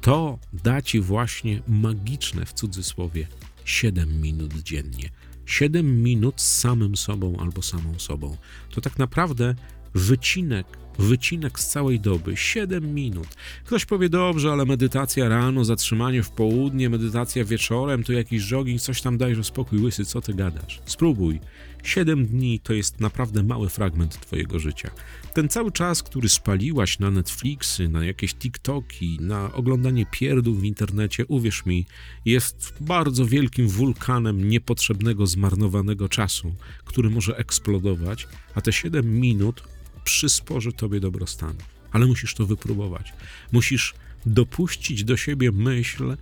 To 0.00 0.38
da 0.52 0.82
ci 0.82 1.00
właśnie 1.00 1.62
magiczne 1.68 2.46
w 2.46 2.52
cudzysłowie 2.52 3.26
7 3.64 4.20
minut 4.20 4.62
dziennie. 4.62 5.10
7 5.46 6.02
minut 6.02 6.40
z 6.40 6.58
samym 6.58 6.96
sobą 6.96 7.36
albo 7.40 7.62
samą 7.62 7.98
sobą. 7.98 8.36
To 8.70 8.80
tak 8.80 8.98
naprawdę 8.98 9.54
wycinek, 9.94 10.66
wycinek 10.98 11.60
z 11.60 11.68
całej 11.68 12.00
doby, 12.00 12.36
7 12.36 12.94
minut. 12.94 13.28
Ktoś 13.64 13.84
powie, 13.84 14.08
dobrze, 14.08 14.52
ale 14.52 14.64
medytacja 14.64 15.28
rano, 15.28 15.64
zatrzymanie 15.64 16.22
w 16.22 16.30
południe, 16.30 16.90
medytacja 16.90 17.44
wieczorem, 17.44 18.04
to 18.04 18.12
jakiś 18.12 18.42
jogging, 18.42 18.80
coś 18.80 19.02
tam 19.02 19.18
dajże 19.18 19.44
spokój, 19.44 19.82
łysy, 19.82 20.04
co 20.04 20.20
ty 20.20 20.34
gadasz? 20.34 20.80
Spróbuj. 20.84 21.40
7 21.82 22.26
dni 22.26 22.60
to 22.60 22.72
jest 22.72 23.00
naprawdę 23.00 23.42
mały 23.42 23.68
fragment 23.68 24.20
twojego 24.20 24.58
życia. 24.58 24.90
Ten 25.34 25.48
cały 25.48 25.72
czas, 25.72 26.02
który 26.02 26.28
spaliłaś 26.28 26.98
na 26.98 27.10
Netflixy, 27.10 27.88
na 27.88 28.04
jakieś 28.04 28.34
TikToki, 28.34 29.18
na 29.20 29.52
oglądanie 29.52 30.06
pierdów 30.10 30.60
w 30.60 30.64
internecie, 30.64 31.26
uwierz 31.26 31.66
mi, 31.66 31.86
jest 32.24 32.74
bardzo 32.80 33.26
wielkim 33.26 33.68
wulkanem 33.68 34.48
niepotrzebnego, 34.48 35.26
zmarnowanego 35.26 36.08
czasu, 36.08 36.54
który 36.84 37.10
może 37.10 37.36
eksplodować, 37.36 38.28
a 38.54 38.60
te 38.60 38.72
7 38.72 39.20
minut 39.20 39.62
przysporzy 40.04 40.72
tobie 40.72 41.00
dobrostanu. 41.00 41.58
Ale 41.92 42.06
musisz 42.06 42.34
to 42.34 42.46
wypróbować. 42.46 43.12
Musisz 43.52 43.94
dopuścić 44.26 45.04
do 45.04 45.16
siebie 45.16 45.52
myśl, 45.52 46.16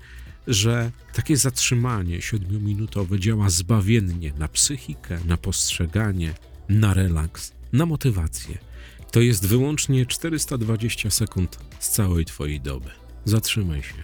że 0.46 0.92
takie 1.12 1.36
zatrzymanie 1.36 2.22
siedmiominutowe 2.22 3.20
działa 3.20 3.50
zbawiennie 3.50 4.32
na 4.38 4.48
psychikę, 4.48 5.18
na 5.24 5.36
postrzeganie, 5.36 6.34
na 6.68 6.94
relaks, 6.94 7.52
na 7.72 7.86
motywację. 7.86 8.58
To 9.10 9.20
jest 9.20 9.46
wyłącznie 9.46 10.06
420 10.06 11.10
sekund 11.10 11.58
z 11.78 11.88
całej 11.90 12.24
Twojej 12.24 12.60
doby. 12.60 12.90
Zatrzymaj 13.24 13.82
się. 13.82 13.94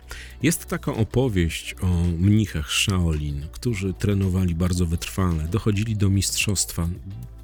Jest 0.43 0.67
taka 0.67 0.95
opowieść 0.95 1.75
o 1.81 1.87
mnichach 2.19 2.71
Shaolin, 2.71 3.47
którzy 3.53 3.95
trenowali 3.95 4.55
bardzo 4.55 4.87
wytrwale, 4.87 5.49
dochodzili 5.49 5.97
do 5.97 6.11
mistrzostwa, 6.11 6.89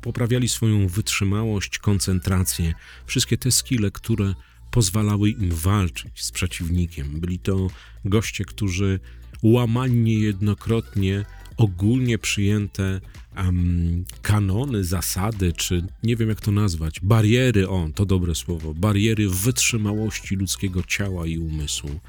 poprawiali 0.02 0.48
swoją 0.48 0.88
wytrzymałość, 0.88 1.78
koncentrację, 1.78 2.74
wszystkie 3.06 3.38
te 3.38 3.50
skille, 3.50 3.90
które 3.90 4.34
pozwalały 4.70 5.30
im 5.30 5.50
walczyć 5.52 6.24
z 6.24 6.30
przeciwnikiem. 6.30 7.20
Byli 7.20 7.38
to 7.38 7.68
goście, 8.04 8.44
którzy 8.44 9.00
łamali 9.42 9.94
niejednokrotnie 9.94 11.24
ogólnie 11.56 12.18
przyjęte 12.18 13.00
um, 13.36 14.04
kanony, 14.22 14.84
zasady, 14.84 15.52
czy 15.52 15.84
nie 16.02 16.16
wiem 16.16 16.28
jak 16.28 16.40
to 16.40 16.50
nazwać, 16.50 17.00
bariery, 17.02 17.68
on, 17.68 17.92
to 17.92 18.06
dobre 18.06 18.34
słowo, 18.34 18.74
bariery 18.74 19.28
wytrzymałości 19.28 20.36
ludzkiego 20.36 20.82
ciała 20.82 21.26
i 21.26 21.38
umysłu. 21.38 22.00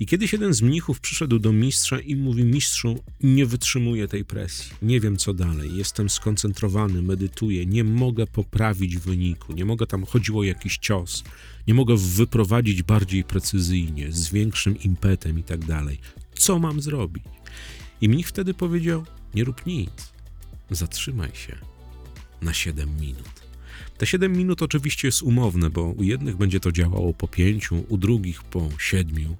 I 0.00 0.06
kiedyś 0.06 0.32
jeden 0.32 0.54
z 0.54 0.62
mnichów 0.62 1.00
przyszedł 1.00 1.38
do 1.38 1.52
mistrza 1.52 2.00
i 2.00 2.16
mówi: 2.16 2.44
Mistrzu, 2.44 3.02
nie 3.22 3.46
wytrzymuję 3.46 4.08
tej 4.08 4.24
presji, 4.24 4.72
nie 4.82 5.00
wiem 5.00 5.16
co 5.16 5.34
dalej, 5.34 5.76
jestem 5.76 6.10
skoncentrowany, 6.10 7.02
medytuję, 7.02 7.66
nie 7.66 7.84
mogę 7.84 8.26
poprawić 8.26 8.98
wyniku, 8.98 9.52
nie 9.52 9.64
mogę 9.64 9.86
tam 9.86 10.04
chodziło 10.04 10.40
o 10.40 10.44
jakiś 10.44 10.78
cios, 10.78 11.24
nie 11.68 11.74
mogę 11.74 11.96
wyprowadzić 11.96 12.82
bardziej 12.82 13.24
precyzyjnie, 13.24 14.12
z 14.12 14.30
większym 14.32 14.80
impetem 14.80 15.38
i 15.38 15.42
tak 15.42 15.64
dalej. 15.64 15.98
Co 16.34 16.58
mam 16.58 16.82
zrobić? 16.82 17.24
I 18.00 18.08
mnich 18.08 18.28
wtedy 18.28 18.54
powiedział: 18.54 19.04
Nie 19.34 19.44
rób 19.44 19.66
nic, 19.66 20.12
zatrzymaj 20.70 21.30
się 21.34 21.58
na 22.42 22.54
7 22.54 23.00
minut. 23.00 23.48
Te 23.98 24.06
7 24.06 24.32
minut 24.32 24.62
oczywiście 24.62 25.08
jest 25.08 25.22
umowne, 25.22 25.70
bo 25.70 25.82
u 25.82 26.02
jednych 26.02 26.36
będzie 26.36 26.60
to 26.60 26.72
działało 26.72 27.14
po 27.14 27.28
5, 27.28 27.70
u 27.88 27.98
drugich 27.98 28.42
po 28.42 28.68
7, 28.78 29.36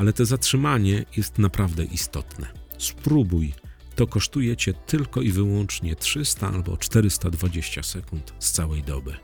ale 0.00 0.12
to 0.12 0.24
zatrzymanie 0.24 1.04
jest 1.16 1.38
naprawdę 1.38 1.84
istotne. 1.84 2.46
Spróbuj. 2.78 3.54
To 3.94 4.06
kosztuje 4.06 4.56
cię 4.56 4.74
tylko 4.74 5.22
i 5.22 5.30
wyłącznie 5.30 5.96
300 5.96 6.48
albo 6.48 6.76
420 6.76 7.82
sekund 7.82 8.32
z 8.38 8.50
całej 8.52 8.82
doby. 8.82 9.14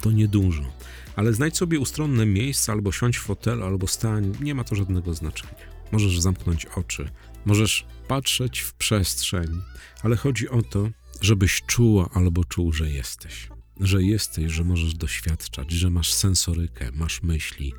To 0.00 0.10
niedużo, 0.10 0.72
ale 1.16 1.32
znajdź 1.32 1.56
sobie 1.56 1.80
ustronne 1.80 2.26
miejsce 2.26 2.72
albo 2.72 2.92
siądź 2.92 3.18
w 3.18 3.22
fotelu, 3.22 3.64
albo 3.64 3.86
stań, 3.86 4.32
nie 4.40 4.54
ma 4.54 4.64
to 4.64 4.74
żadnego 4.74 5.14
znaczenia. 5.14 5.54
Możesz 5.92 6.20
zamknąć 6.20 6.66
oczy, 6.66 7.08
możesz 7.44 7.86
patrzeć 8.08 8.60
w 8.60 8.74
przestrzeń, 8.74 9.60
ale 10.02 10.16
chodzi 10.16 10.48
o 10.48 10.62
to, 10.62 10.88
żebyś 11.20 11.62
czuła 11.66 12.10
albo 12.14 12.44
czuł, 12.44 12.72
że 12.72 12.90
jesteś. 12.90 13.48
Że 13.80 14.02
jesteś, 14.02 14.52
że 14.52 14.64
możesz 14.64 14.94
doświadczać, 14.94 15.72
że 15.72 15.90
masz 15.90 16.12
sensorykę, 16.12 16.90
masz 16.94 17.22
myśli, 17.22 17.72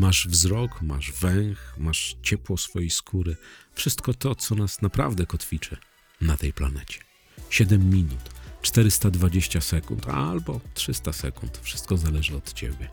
masz 0.00 0.28
wzrok, 0.28 0.82
masz 0.82 1.12
węch, 1.12 1.74
masz 1.78 2.16
ciepło 2.22 2.56
swojej 2.56 2.90
skóry. 2.90 3.36
Wszystko 3.74 4.14
to, 4.14 4.34
co 4.34 4.54
nas 4.54 4.82
naprawdę 4.82 5.26
kotwiczy 5.26 5.76
na 6.20 6.36
tej 6.36 6.52
planecie. 6.52 7.00
7 7.50 7.90
minut, 7.90 8.30
420 8.62 9.60
sekund, 9.60 10.08
albo 10.08 10.60
300 10.74 11.12
sekund. 11.12 11.58
Wszystko 11.62 11.96
zależy 11.96 12.36
od 12.36 12.52
ciebie. 12.52 12.90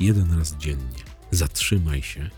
Jeden 0.00 0.38
raz 0.38 0.56
dziennie. 0.56 1.04
Zatrzymaj 1.30 2.02
się 2.02 2.30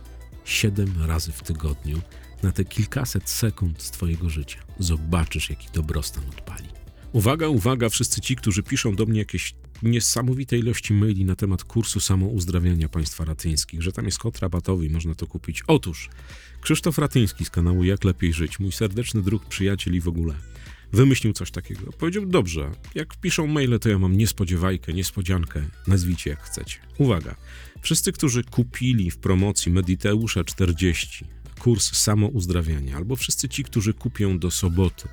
7 0.44 1.02
razy 1.06 1.32
w 1.32 1.42
tygodniu 1.42 2.02
na 2.42 2.52
te 2.52 2.64
kilkaset 2.64 3.30
sekund 3.30 3.82
z 3.82 3.90
Twojego 3.90 4.30
życia. 4.30 4.58
Zobaczysz, 4.78 5.50
jaki 5.50 5.68
dobrostan 5.72 6.24
odpali. 6.28 6.68
Uwaga, 7.12 7.48
uwaga, 7.48 7.88
wszyscy 7.88 8.20
ci, 8.20 8.36
którzy 8.36 8.62
piszą 8.62 8.94
do 8.94 9.06
mnie 9.06 9.18
jakieś 9.18 9.54
niesamowite 9.82 10.58
ilości 10.58 10.94
maili 10.94 11.24
na 11.24 11.36
temat 11.36 11.64
kursu 11.64 12.00
samouzdrawiania 12.00 12.88
państwa 12.88 13.24
ratyńskich, 13.24 13.82
że 13.82 13.92
tam 13.92 14.04
jest 14.04 14.18
kod 14.18 14.38
rabatowy 14.38 14.86
i 14.86 14.90
można 14.90 15.14
to 15.14 15.26
kupić. 15.26 15.62
Otóż 15.66 16.08
Krzysztof 16.60 16.98
Ratyński 16.98 17.44
z 17.44 17.50
kanału 17.50 17.84
Jak 17.84 18.04
Lepiej 18.04 18.32
Żyć, 18.32 18.58
mój 18.58 18.72
serdeczny 18.72 19.22
druh, 19.22 19.46
przyjaciel 19.46 19.94
i 19.94 20.00
w 20.00 20.08
ogóle, 20.08 20.34
wymyślił 20.92 21.32
coś 21.32 21.50
takiego. 21.50 21.92
Powiedział, 21.92 22.26
dobrze, 22.26 22.70
jak 22.94 23.16
piszą 23.16 23.46
maile, 23.46 23.78
to 23.78 23.88
ja 23.88 23.98
mam 23.98 24.16
niespodziewajkę, 24.16 24.92
niespodziankę, 24.92 25.62
nazwijcie 25.86 26.30
jak 26.30 26.42
chcecie. 26.42 26.78
Uwaga, 26.98 27.36
wszyscy, 27.82 28.12
którzy 28.12 28.44
kupili 28.44 29.10
w 29.10 29.18
promocji 29.18 29.72
Mediteusza 29.72 30.44
40 30.44 31.24
kurs 31.58 31.96
samouzdrawiania, 31.96 32.96
albo 32.96 33.16
wszyscy 33.16 33.48
ci, 33.48 33.64
którzy 33.64 33.94
kupią 33.94 34.38
do 34.38 34.50
soboty 34.50 35.08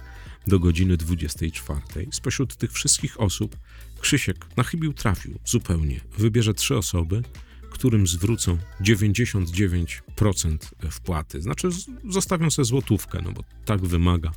do 0.47 0.59
godziny 0.59 0.97
24. 0.97 1.81
Spośród 2.11 2.55
tych 2.55 2.71
wszystkich 2.71 3.19
osób 3.19 3.57
Krzysiek 4.01 4.45
na 4.57 4.63
chybił 4.63 4.93
trafił 4.93 5.39
zupełnie. 5.45 6.01
Wybierze 6.17 6.53
trzy 6.53 6.77
osoby, 6.77 7.21
którym 7.69 8.07
zwrócą 8.07 8.57
99% 8.81 10.57
wpłaty. 10.91 11.41
Znaczy 11.41 11.69
zostawią 12.09 12.49
sobie 12.49 12.65
złotówkę, 12.65 13.21
no 13.23 13.31
bo 13.31 13.43
tak 13.65 13.85
wymaga 13.85 14.31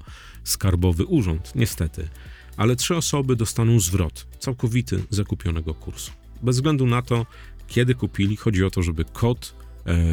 skarbowy 0.45 1.07
urząd, 1.07 1.53
niestety. 1.55 2.09
Ale 2.57 2.77
trzy 2.77 2.97
osoby 2.97 3.37
dostaną 3.37 3.81
zwrot 3.81 4.27
całkowity 4.39 5.05
zakupionego 5.11 5.75
kursu. 5.75 6.13
Bez 6.43 6.57
względu 6.57 6.87
na 6.87 7.03
to, 7.03 7.27
kiedy 7.67 7.95
kupili, 7.95 8.37
chodzi 8.37 8.65
o 8.65 8.71
to, 8.71 8.83
żeby 8.83 9.05
kod 9.05 9.55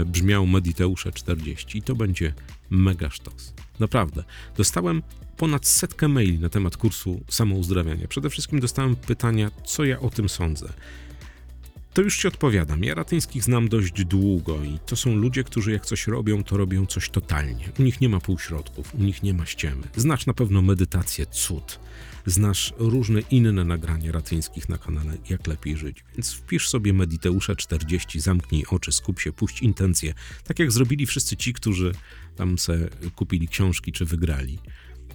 brzmiał 0.05 0.47
Mediteusze 0.47 1.11
40 1.11 1.77
i 1.77 1.81
to 1.81 1.95
będzie 1.95 2.33
mega 2.69 3.09
sztos. 3.09 3.53
Naprawdę. 3.79 4.23
Dostałem 4.57 5.03
ponad 5.38 5.67
setkę 5.67 6.07
maili 6.07 6.39
na 6.39 6.49
temat 6.49 6.77
kursu 6.77 7.21
samouzdrawiania. 7.29 8.07
Przede 8.07 8.29
wszystkim 8.29 8.59
dostałem 8.59 8.95
pytania, 8.95 9.51
co 9.65 9.83
ja 9.85 9.99
o 9.99 10.09
tym 10.09 10.29
sądzę. 10.29 10.73
To 11.99 12.03
już 12.03 12.17
ci 12.17 12.27
odpowiadam. 12.27 12.83
Ja 12.83 12.95
Ratyńskich 12.95 13.43
znam 13.43 13.69
dość 13.69 14.05
długo 14.05 14.63
i 14.63 14.79
to 14.85 14.95
są 14.95 15.15
ludzie, 15.15 15.43
którzy 15.43 15.71
jak 15.71 15.85
coś 15.85 16.07
robią, 16.07 16.43
to 16.43 16.57
robią 16.57 16.85
coś 16.85 17.09
totalnie. 17.09 17.69
U 17.79 17.83
nich 17.83 18.01
nie 18.01 18.09
ma 18.09 18.19
półśrodków, 18.19 18.95
u 18.95 19.03
nich 19.03 19.23
nie 19.23 19.33
ma 19.33 19.45
ściemy. 19.45 19.87
Znasz 19.95 20.25
na 20.25 20.33
pewno 20.33 20.61
medytację, 20.61 21.25
cud. 21.25 21.79
Znasz 22.25 22.73
różne 22.77 23.21
inne 23.31 23.63
nagrania 23.65 24.11
Ratyńskich 24.11 24.69
na 24.69 24.77
kanale 24.77 25.17
Jak 25.29 25.47
Lepiej 25.47 25.77
Żyć. 25.77 26.03
Więc 26.15 26.33
wpisz 26.33 26.69
sobie 26.69 26.93
Mediteusze 26.93 27.55
40, 27.55 28.19
zamknij 28.19 28.65
oczy, 28.69 28.91
skup 28.91 29.19
się, 29.19 29.31
puść 29.31 29.61
intencje. 29.61 30.13
Tak 30.43 30.59
jak 30.59 30.71
zrobili 30.71 31.05
wszyscy 31.05 31.37
ci, 31.37 31.53
którzy 31.53 31.91
tam 32.35 32.57
se 32.57 32.89
kupili 33.15 33.47
książki 33.47 33.91
czy 33.91 34.05
wygrali. 34.05 34.59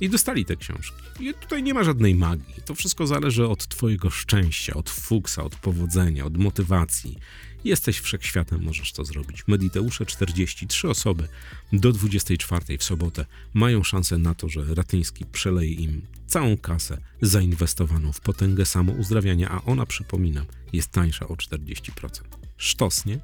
I 0.00 0.08
dostali 0.08 0.44
te 0.44 0.56
książki. 0.56 0.96
I 1.20 1.34
tutaj 1.34 1.62
nie 1.62 1.74
ma 1.74 1.84
żadnej 1.84 2.14
magii. 2.14 2.54
To 2.64 2.74
wszystko 2.74 3.06
zależy 3.06 3.48
od 3.48 3.68
Twojego 3.68 4.10
szczęścia, 4.10 4.74
od 4.74 4.90
fuksa, 4.90 5.44
od 5.44 5.56
powodzenia, 5.56 6.24
od 6.24 6.36
motywacji. 6.36 7.18
Jesteś 7.64 7.98
wszechświatem, 7.98 8.62
możesz 8.62 8.92
to 8.92 9.04
zrobić. 9.04 9.48
Mediteusze 9.48 10.06
43 10.06 10.88
osoby 10.88 11.28
do 11.72 11.92
24 11.92 12.78
w 12.78 12.84
sobotę 12.84 13.26
mają 13.54 13.82
szansę 13.82 14.18
na 14.18 14.34
to, 14.34 14.48
że 14.48 14.74
Ratyński 14.74 15.24
przeleje 15.24 15.72
im 15.72 16.02
całą 16.26 16.56
kasę 16.56 16.98
zainwestowaną 17.22 18.12
w 18.12 18.20
potęgę 18.20 18.66
samouzdrawiania, 18.66 19.50
a 19.50 19.62
ona, 19.64 19.86
przypominam, 19.86 20.46
jest 20.72 20.88
tańsza 20.88 21.28
o 21.28 21.34
40%. 21.34 21.90
Sztos, 22.56 23.04
nie? 23.06 23.18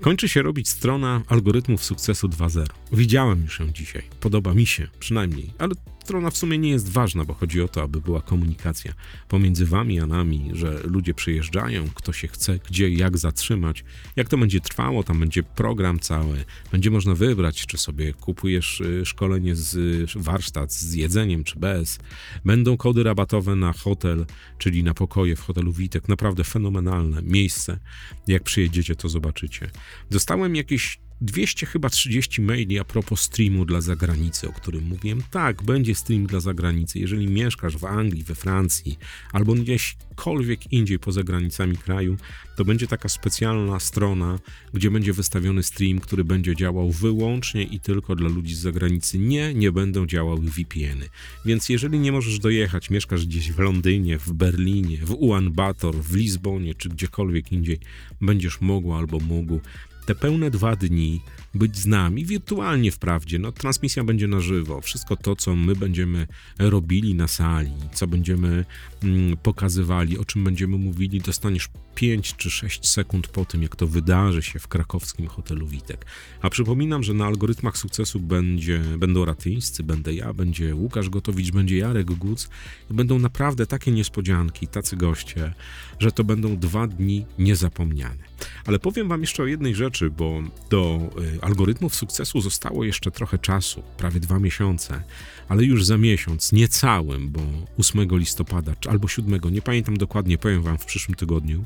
Kończy 0.00 0.28
się 0.28 0.42
robić 0.42 0.68
strona 0.68 1.22
algorytmów 1.28 1.84
sukcesu 1.84 2.28
2.0. 2.28 2.66
Widziałem 2.92 3.42
już 3.42 3.60
ją 3.60 3.72
dzisiaj. 3.72 4.02
Podoba 4.20 4.54
mi 4.54 4.66
się, 4.66 4.88
przynajmniej, 4.98 5.50
ale 5.58 5.74
strona 6.04 6.30
w 6.30 6.36
sumie 6.36 6.58
nie 6.58 6.70
jest 6.70 6.88
ważna, 6.88 7.24
bo 7.24 7.34
chodzi 7.34 7.62
o 7.62 7.68
to, 7.68 7.82
aby 7.82 8.00
była 8.00 8.22
komunikacja 8.22 8.94
pomiędzy 9.28 9.66
wami 9.66 10.00
a 10.00 10.06
nami, 10.06 10.50
że 10.52 10.80
ludzie 10.84 11.14
przyjeżdżają, 11.14 11.88
kto 11.94 12.12
się 12.12 12.28
chce, 12.28 12.58
gdzie, 12.68 12.90
jak 12.90 13.18
zatrzymać, 13.18 13.84
jak 14.16 14.28
to 14.28 14.38
będzie 14.38 14.60
trwało, 14.60 15.02
tam 15.02 15.20
będzie 15.20 15.42
program 15.42 15.98
cały, 16.00 16.44
będzie 16.72 16.90
można 16.90 17.14
wybrać, 17.14 17.66
czy 17.66 17.78
sobie 17.78 18.12
kupujesz 18.12 18.80
y, 18.80 19.06
szkolenie 19.06 19.56
z 19.56 19.76
warsztat 20.16 20.72
z 20.72 20.94
jedzeniem, 20.94 21.44
czy 21.44 21.58
bez. 21.58 21.98
Będą 22.44 22.76
kody 22.76 23.02
rabatowe 23.02 23.56
na 23.56 23.72
hotel, 23.72 24.26
czyli 24.58 24.84
na 24.84 24.94
pokoje 24.94 25.36
w 25.36 25.40
hotelu 25.40 25.72
Witek. 25.72 26.08
Naprawdę 26.08 26.44
fenomenalne 26.44 27.22
miejsce. 27.22 27.78
Jak 28.26 28.42
przyjedziecie, 28.42 28.96
to 28.96 29.08
zobaczycie. 29.08 29.70
Dostałem 30.10 30.56
jakieś 30.56 31.03
200 31.20 31.66
chyba 31.66 31.88
30 31.88 32.42
maili 32.42 32.78
a 32.78 32.84
propos 32.84 33.20
streamu 33.20 33.64
dla 33.64 33.80
zagranicy, 33.80 34.48
o 34.48 34.52
którym 34.52 34.84
mówiłem. 34.84 35.22
Tak, 35.30 35.62
będzie 35.62 35.94
stream 35.94 36.26
dla 36.26 36.40
zagranicy. 36.40 36.98
Jeżeli 36.98 37.26
mieszkasz 37.26 37.76
w 37.76 37.84
Anglii, 37.84 38.24
we 38.24 38.34
Francji 38.34 38.98
albo 39.32 39.54
gdzieśkolwiek 39.54 40.72
indziej 40.72 40.98
poza 40.98 41.22
granicami 41.22 41.76
kraju, 41.76 42.16
to 42.56 42.64
będzie 42.64 42.86
taka 42.86 43.08
specjalna 43.08 43.80
strona, 43.80 44.38
gdzie 44.74 44.90
będzie 44.90 45.12
wystawiony 45.12 45.62
stream, 45.62 46.00
który 46.00 46.24
będzie 46.24 46.56
działał 46.56 46.90
wyłącznie 46.90 47.62
i 47.62 47.80
tylko 47.80 48.16
dla 48.16 48.28
ludzi 48.28 48.54
z 48.54 48.58
zagranicy. 48.58 49.18
Nie, 49.18 49.54
nie 49.54 49.72
będą 49.72 50.06
działały 50.06 50.40
VPN-y. 50.40 51.08
Więc 51.44 51.68
jeżeli 51.68 51.98
nie 51.98 52.12
możesz 52.12 52.38
dojechać, 52.38 52.90
mieszkasz 52.90 53.26
gdzieś 53.26 53.52
w 53.52 53.58
Londynie, 53.58 54.18
w 54.18 54.32
Berlinie, 54.32 54.98
w 54.98 55.10
Ulaanbaatar, 55.10 55.94
w 55.94 56.14
Lizbonie 56.14 56.74
czy 56.74 56.88
gdziekolwiek 56.88 57.52
indziej, 57.52 57.78
będziesz 58.20 58.60
mogła 58.60 58.98
albo 58.98 59.20
mógł 59.20 59.60
te 60.06 60.14
pełne 60.14 60.50
dwa 60.50 60.76
dni 60.76 61.20
być 61.54 61.78
z 61.78 61.86
nami, 61.86 62.24
wirtualnie 62.24 62.90
wprawdzie, 62.90 63.38
no 63.38 63.52
transmisja 63.52 64.04
będzie 64.04 64.28
na 64.28 64.40
żywo, 64.40 64.80
wszystko 64.80 65.16
to, 65.16 65.36
co 65.36 65.56
my 65.56 65.76
będziemy 65.76 66.26
robili 66.58 67.14
na 67.14 67.28
sali, 67.28 67.72
co 67.92 68.06
będziemy 68.06 68.64
mm, 69.02 69.36
pokazywali, 69.36 70.18
o 70.18 70.24
czym 70.24 70.44
będziemy 70.44 70.78
mówili, 70.78 71.20
dostaniesz 71.20 71.68
5 71.94 72.36
czy 72.36 72.50
6 72.50 72.88
sekund 72.88 73.28
po 73.28 73.44
tym, 73.44 73.62
jak 73.62 73.76
to 73.76 73.86
wydarzy 73.86 74.42
się 74.42 74.58
w 74.58 74.68
krakowskim 74.68 75.26
hotelu 75.26 75.66
Witek. 75.66 76.06
A 76.42 76.50
przypominam, 76.50 77.02
że 77.02 77.14
na 77.14 77.26
algorytmach 77.26 77.78
sukcesu 77.78 78.20
będzie, 78.20 78.80
będą 78.98 79.24
Ratyńscy, 79.24 79.82
będę 79.82 80.14
ja, 80.14 80.32
będzie 80.32 80.74
Łukasz 80.74 81.10
Gotowicz, 81.10 81.50
będzie 81.50 81.76
Jarek 81.76 82.06
Guc 82.06 82.48
i 82.90 82.94
będą 82.94 83.18
naprawdę 83.18 83.66
takie 83.66 83.92
niespodzianki, 83.92 84.68
tacy 84.68 84.96
goście, 84.96 85.54
że 85.98 86.12
to 86.12 86.24
będą 86.24 86.56
dwa 86.56 86.86
dni 86.86 87.26
niezapomniane. 87.38 88.24
Ale 88.66 88.78
powiem 88.78 89.08
wam 89.08 89.20
jeszcze 89.20 89.42
o 89.42 89.46
jednej 89.46 89.74
rzeczy, 89.74 90.10
bo 90.10 90.42
do 90.70 91.10
y, 91.36 91.42
algorytmów 91.42 91.94
sukcesu 91.94 92.40
zostało 92.40 92.84
jeszcze 92.84 93.10
trochę 93.10 93.38
czasu, 93.38 93.82
prawie 93.96 94.20
dwa 94.20 94.38
miesiące, 94.38 95.02
ale 95.48 95.64
już 95.64 95.84
za 95.84 95.98
miesiąc, 95.98 96.52
niecałym, 96.52 97.30
bo 97.30 97.40
8 97.78 98.08
listopada 98.18 98.74
albo 98.88 99.08
7, 99.08 99.40
nie 99.50 99.62
pamiętam 99.62 99.96
dokładnie, 99.96 100.38
powiem 100.38 100.62
Wam 100.62 100.78
w 100.78 100.84
przyszłym 100.84 101.14
tygodniu, 101.14 101.64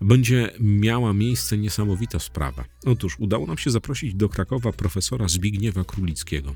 będzie 0.00 0.50
miała 0.60 1.12
miejsce 1.12 1.58
niesamowita 1.58 2.18
sprawa. 2.18 2.64
Otóż 2.86 3.16
udało 3.18 3.46
nam 3.46 3.58
się 3.58 3.70
zaprosić 3.70 4.14
do 4.14 4.28
Krakowa 4.28 4.72
profesora 4.72 5.28
Zbigniewa 5.28 5.84
Królickiego 5.84 6.54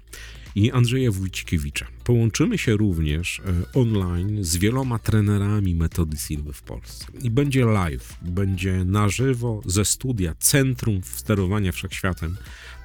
i 0.54 0.70
Andrzeja 0.70 1.10
Wójcikiewicza. 1.10 1.86
Połączymy 2.04 2.58
się 2.58 2.76
również 2.76 3.40
e, 3.40 3.72
online 3.80 4.44
z 4.44 4.56
wieloma 4.56 4.98
trenerami 4.98 5.74
metody 5.74 6.16
Silwy 6.16 6.52
w 6.52 6.62
Polsce. 6.62 7.06
I 7.22 7.30
będzie 7.30 7.64
live, 7.64 8.16
będzie 8.22 8.84
na 8.84 9.08
żywo 9.08 9.62
ze 9.66 9.84
studia 9.84 10.34
Centrum 10.38 11.00
Sterowania 11.04 11.72
Wszechświatem 11.72 12.36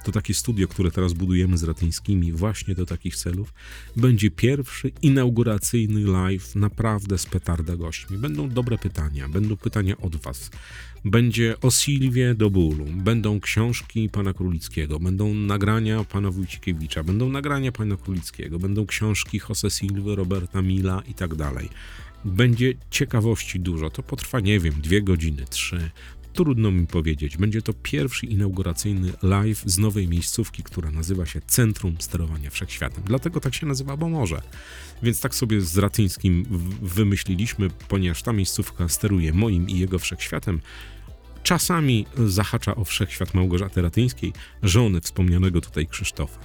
to 0.04 0.12
takie 0.12 0.34
studio, 0.34 0.68
które 0.68 0.90
teraz 0.90 1.12
budujemy 1.12 1.58
z 1.58 1.62
Ratyńskimi 1.62 2.32
właśnie 2.32 2.74
do 2.74 2.86
takich 2.86 3.16
celów, 3.16 3.54
będzie 3.96 4.30
pierwszy 4.30 4.92
inauguracyjny 5.02 6.00
live 6.00 6.54
naprawdę 6.54 7.18
z 7.18 7.26
petarda 7.26 7.76
gośćmi. 7.76 8.18
Będą 8.18 8.48
dobre 8.48 8.78
pytania, 8.78 9.28
będą 9.28 9.56
pytania 9.56 9.96
od 9.96 10.16
Was. 10.16 10.50
Będzie 11.04 11.60
o 11.60 11.70
Silwie 11.70 12.34
do 12.34 12.50
bólu, 12.50 12.84
będą 12.84 13.40
książki 13.40 14.08
pana 14.08 14.32
Królickiego, 14.32 15.00
będą 15.00 15.34
nagrania 15.34 16.04
pana 16.04 16.30
Wójcikiewicza, 16.30 17.04
będą 17.04 17.28
nagrania 17.28 17.72
pana 17.72 17.96
Królickiego, 17.96 18.58
będą 18.58 18.86
książki 18.86 19.40
Jose 19.48 19.70
Silwy, 19.70 20.16
Roberta 20.16 20.62
Mila 20.62 21.02
i 21.08 21.14
tak 21.14 21.34
dalej. 21.34 21.68
Będzie 22.24 22.74
ciekawości 22.90 23.60
dużo. 23.60 23.90
To 23.90 24.02
potrwa, 24.02 24.40
nie 24.40 24.60
wiem, 24.60 24.74
dwie 24.80 25.02
godziny, 25.02 25.44
trzy. 25.50 25.90
Trudno 26.32 26.70
mi 26.70 26.86
powiedzieć. 26.86 27.36
Będzie 27.36 27.62
to 27.62 27.72
pierwszy 27.72 28.26
inauguracyjny 28.26 29.12
live 29.22 29.62
z 29.66 29.78
nowej 29.78 30.08
miejscówki, 30.08 30.62
która 30.62 30.90
nazywa 30.90 31.26
się 31.26 31.40
Centrum 31.40 31.96
Sterowania 31.98 32.50
Wszechświatem. 32.50 33.04
Dlatego 33.06 33.40
tak 33.40 33.54
się 33.54 33.66
nazywa, 33.66 33.96
bo 33.96 34.08
może. 34.08 34.42
Więc 35.02 35.20
tak 35.20 35.34
sobie 35.34 35.60
z 35.60 35.78
Ratyńskim 35.78 36.46
wymyśliliśmy, 36.82 37.68
ponieważ 37.88 38.22
ta 38.22 38.32
miejscówka 38.32 38.88
steruje 38.88 39.32
moim 39.32 39.68
i 39.68 39.78
jego 39.78 39.98
wszechświatem. 39.98 40.60
Czasami 41.42 42.06
zahacza 42.26 42.76
o 42.76 42.84
wszechświat 42.84 43.34
Małgorzaty 43.34 43.82
Ratyńskiej, 43.82 44.32
żony 44.62 45.00
wspomnianego 45.00 45.60
tutaj 45.60 45.86
Krzysztofa. 45.86 46.40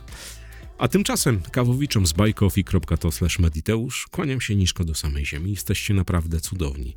A 0.77 0.87
tymczasem 0.87 1.41
kawowiczom 1.51 2.07
z 2.07 2.13
bajkofi.to 2.13 3.09
mediteusz 3.39 4.07
kłaniam 4.11 4.41
się 4.41 4.55
nisko 4.55 4.83
do 4.83 4.95
samej 4.95 5.25
ziemi. 5.25 5.51
Jesteście 5.51 5.93
naprawdę 5.93 6.39
cudowni. 6.39 6.95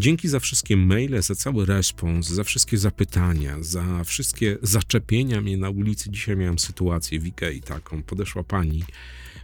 Dzięki 0.00 0.28
za 0.28 0.40
wszystkie 0.40 0.76
maile, 0.76 1.22
za 1.22 1.34
cały 1.34 1.66
respons, 1.66 2.28
za 2.28 2.44
wszystkie 2.44 2.78
zapytania, 2.78 3.56
za 3.60 4.04
wszystkie 4.04 4.58
zaczepienia 4.62 5.40
mnie 5.40 5.56
na 5.56 5.70
ulicy. 5.70 6.10
Dzisiaj 6.10 6.36
miałem 6.36 6.58
sytuację 6.58 7.20
w 7.20 7.26
Ikei 7.26 7.60
taką. 7.60 8.02
Podeszła 8.02 8.42
pani, 8.42 8.84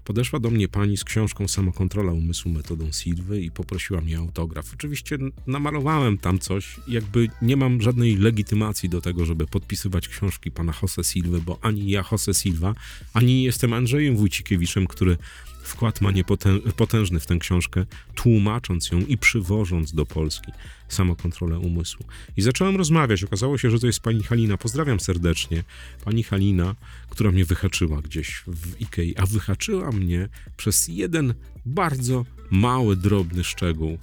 podeszła 0.04 0.40
do 0.40 0.50
mnie 0.50 0.68
pani 0.68 0.96
z 0.96 1.04
książką 1.04 1.48
Samokontrola 1.48 2.12
umysłu 2.12 2.52
metodą 2.52 2.92
Silwy 2.92 3.40
i 3.40 3.50
poprosiła 3.50 4.00
mnie 4.00 4.18
autograf. 4.18 4.70
Oczywiście 4.74 5.18
namalowałem 5.46 6.18
tam 6.18 6.38
coś, 6.38 6.76
jakby 6.88 7.28
nie 7.42 7.56
mam 7.56 7.82
żadnej 7.82 8.16
legitymacji 8.16 8.88
do 8.88 9.00
tego, 9.00 9.24
żeby 9.24 9.46
podpisywać 9.46 10.08
książki 10.08 10.50
pana 10.50 10.72
Jose 10.82 11.04
Silwy, 11.04 11.40
bo 11.40 11.58
ani 11.62 11.90
ja 11.90 12.04
Jose 12.12 12.34
Silva, 12.34 12.74
ani 13.12 13.42
jestem 13.42 13.72
Andrzejem 13.72 14.16
Wójcikiewiczem, 14.16 14.86
który 14.86 15.16
Wkład 15.64 16.00
ma 16.00 16.10
niepotężny 16.10 17.20
w 17.20 17.26
tę 17.26 17.38
książkę, 17.38 17.86
tłumacząc 18.14 18.90
ją 18.90 19.00
i 19.00 19.18
przywożąc 19.18 19.94
do 19.94 20.06
Polski 20.06 20.52
samokontrolę 20.88 21.58
umysłu. 21.58 22.06
I 22.36 22.42
zacząłem 22.42 22.76
rozmawiać. 22.76 23.24
Okazało 23.24 23.58
się, 23.58 23.70
że 23.70 23.78
to 23.78 23.86
jest 23.86 24.00
pani 24.00 24.22
Halina. 24.22 24.56
Pozdrawiam 24.56 25.00
serdecznie. 25.00 25.64
Pani 26.04 26.22
Halina, 26.22 26.74
która 27.10 27.32
mnie 27.32 27.44
wyhaczyła 27.44 28.02
gdzieś 28.02 28.42
w 28.46 28.80
Ikei, 28.80 29.16
a 29.16 29.26
wyhaczyła 29.26 29.92
mnie 29.92 30.28
przez 30.56 30.88
jeden 30.88 31.34
bardzo 31.66 32.24
mały, 32.50 32.96
drobny 32.96 33.44
szczegół, 33.44 33.98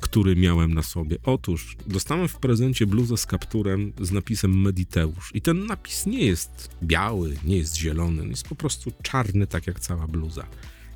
który 0.00 0.36
miałem 0.36 0.74
na 0.74 0.82
sobie. 0.82 1.16
Otóż 1.24 1.76
dostałem 1.86 2.28
w 2.28 2.36
prezencie 2.36 2.86
bluzę 2.86 3.16
z 3.16 3.26
kapturem 3.26 3.92
z 4.00 4.12
napisem 4.12 4.60
Mediteusz. 4.60 5.30
I 5.34 5.40
ten 5.40 5.66
napis 5.66 6.06
nie 6.06 6.26
jest 6.26 6.70
biały, 6.82 7.36
nie 7.44 7.56
jest 7.56 7.76
zielony, 7.76 8.28
jest 8.28 8.48
po 8.48 8.54
prostu 8.54 8.92
czarny, 9.02 9.46
tak 9.46 9.66
jak 9.66 9.80
cała 9.80 10.06
bluza. 10.06 10.46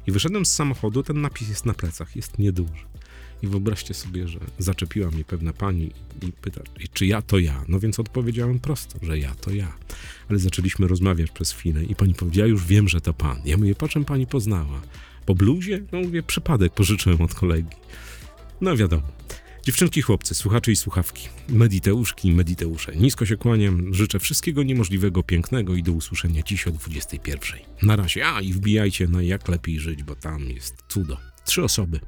I 0.06 0.12
wyszedłem 0.12 0.46
z 0.46 0.52
samochodu, 0.52 1.02
ten 1.02 1.20
napis 1.20 1.48
jest 1.48 1.66
na 1.66 1.74
plecach, 1.74 2.16
jest 2.16 2.38
nieduży. 2.38 2.84
I 3.42 3.46
wyobraźcie 3.46 3.94
sobie, 3.94 4.28
że 4.28 4.40
zaczepiła 4.58 5.10
mnie 5.10 5.24
pewna 5.24 5.52
pani 5.52 5.90
i 6.22 6.32
pyta, 6.32 6.60
czy 6.92 7.06
ja 7.06 7.22
to 7.22 7.38
ja. 7.38 7.64
No 7.68 7.80
więc 7.80 7.98
odpowiedziałem 7.98 8.58
prosto, 8.60 8.98
że 9.02 9.18
ja 9.18 9.34
to 9.34 9.50
ja. 9.50 9.72
Ale 10.28 10.38
zaczęliśmy 10.38 10.88
rozmawiać 10.88 11.30
przez 11.30 11.52
chwilę 11.52 11.84
i 11.84 11.94
pani 11.94 12.14
powiedziała, 12.14 12.48
już 12.48 12.66
wiem, 12.66 12.88
że 12.88 13.00
to 13.00 13.14
pan. 13.14 13.40
Ja 13.44 13.56
mówię, 13.56 13.74
po 13.74 13.88
czym 13.88 14.04
pani 14.04 14.26
poznała? 14.26 14.82
Po 15.26 15.34
bluzie? 15.34 15.82
No 15.92 16.00
mówię, 16.00 16.22
przypadek 16.22 16.72
pożyczyłem 16.72 17.20
od 17.20 17.34
kolegi. 17.34 17.76
No 18.60 18.76
wiadomo. 18.76 19.02
Dziewczynki, 19.64 20.02
chłopcy, 20.02 20.34
słuchacze 20.34 20.72
i 20.72 20.76
słuchawki, 20.76 21.28
mediteuszki 21.48 22.28
i 22.28 22.32
mediteusze, 22.32 22.96
nisko 22.96 23.26
się 23.26 23.36
kłaniam, 23.36 23.94
życzę 23.94 24.18
wszystkiego 24.18 24.62
niemożliwego, 24.62 25.22
pięknego 25.22 25.74
i 25.74 25.82
do 25.82 25.92
usłyszenia 25.92 26.42
dziś 26.42 26.66
o 26.66 26.70
21. 26.70 27.58
Na 27.82 27.96
razie, 27.96 28.26
a 28.26 28.40
i 28.40 28.52
wbijajcie 28.52 29.08
na 29.08 29.22
jak 29.22 29.48
lepiej 29.48 29.80
żyć, 29.80 30.02
bo 30.02 30.14
tam 30.16 30.42
jest 30.50 30.74
cudo. 30.88 31.16
Trzy 31.44 31.64
osoby 31.64 32.00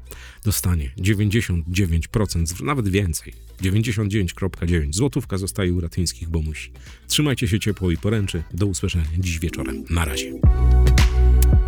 dostanie 0.45 0.91
99%, 0.99 2.47
z- 2.49 2.61
nawet 2.61 2.89
więcej, 2.89 3.33
99,9. 3.63 4.95
Złotówka 4.95 5.39
zostaje 5.39 5.73
u 5.73 5.81
Ratyńskich, 5.81 6.29
bo 6.29 6.43
musi. 6.43 6.71
Trzymajcie 7.09 7.49
się 7.49 7.61
ciepło 7.61 7.91
i 7.91 7.97
poręczy. 7.97 8.43
Do 8.55 8.67
usłyszenia 8.67 9.05
dziś 9.19 9.39
wieczorem. 9.39 9.85
Na 9.91 10.05
razie. 10.05 10.33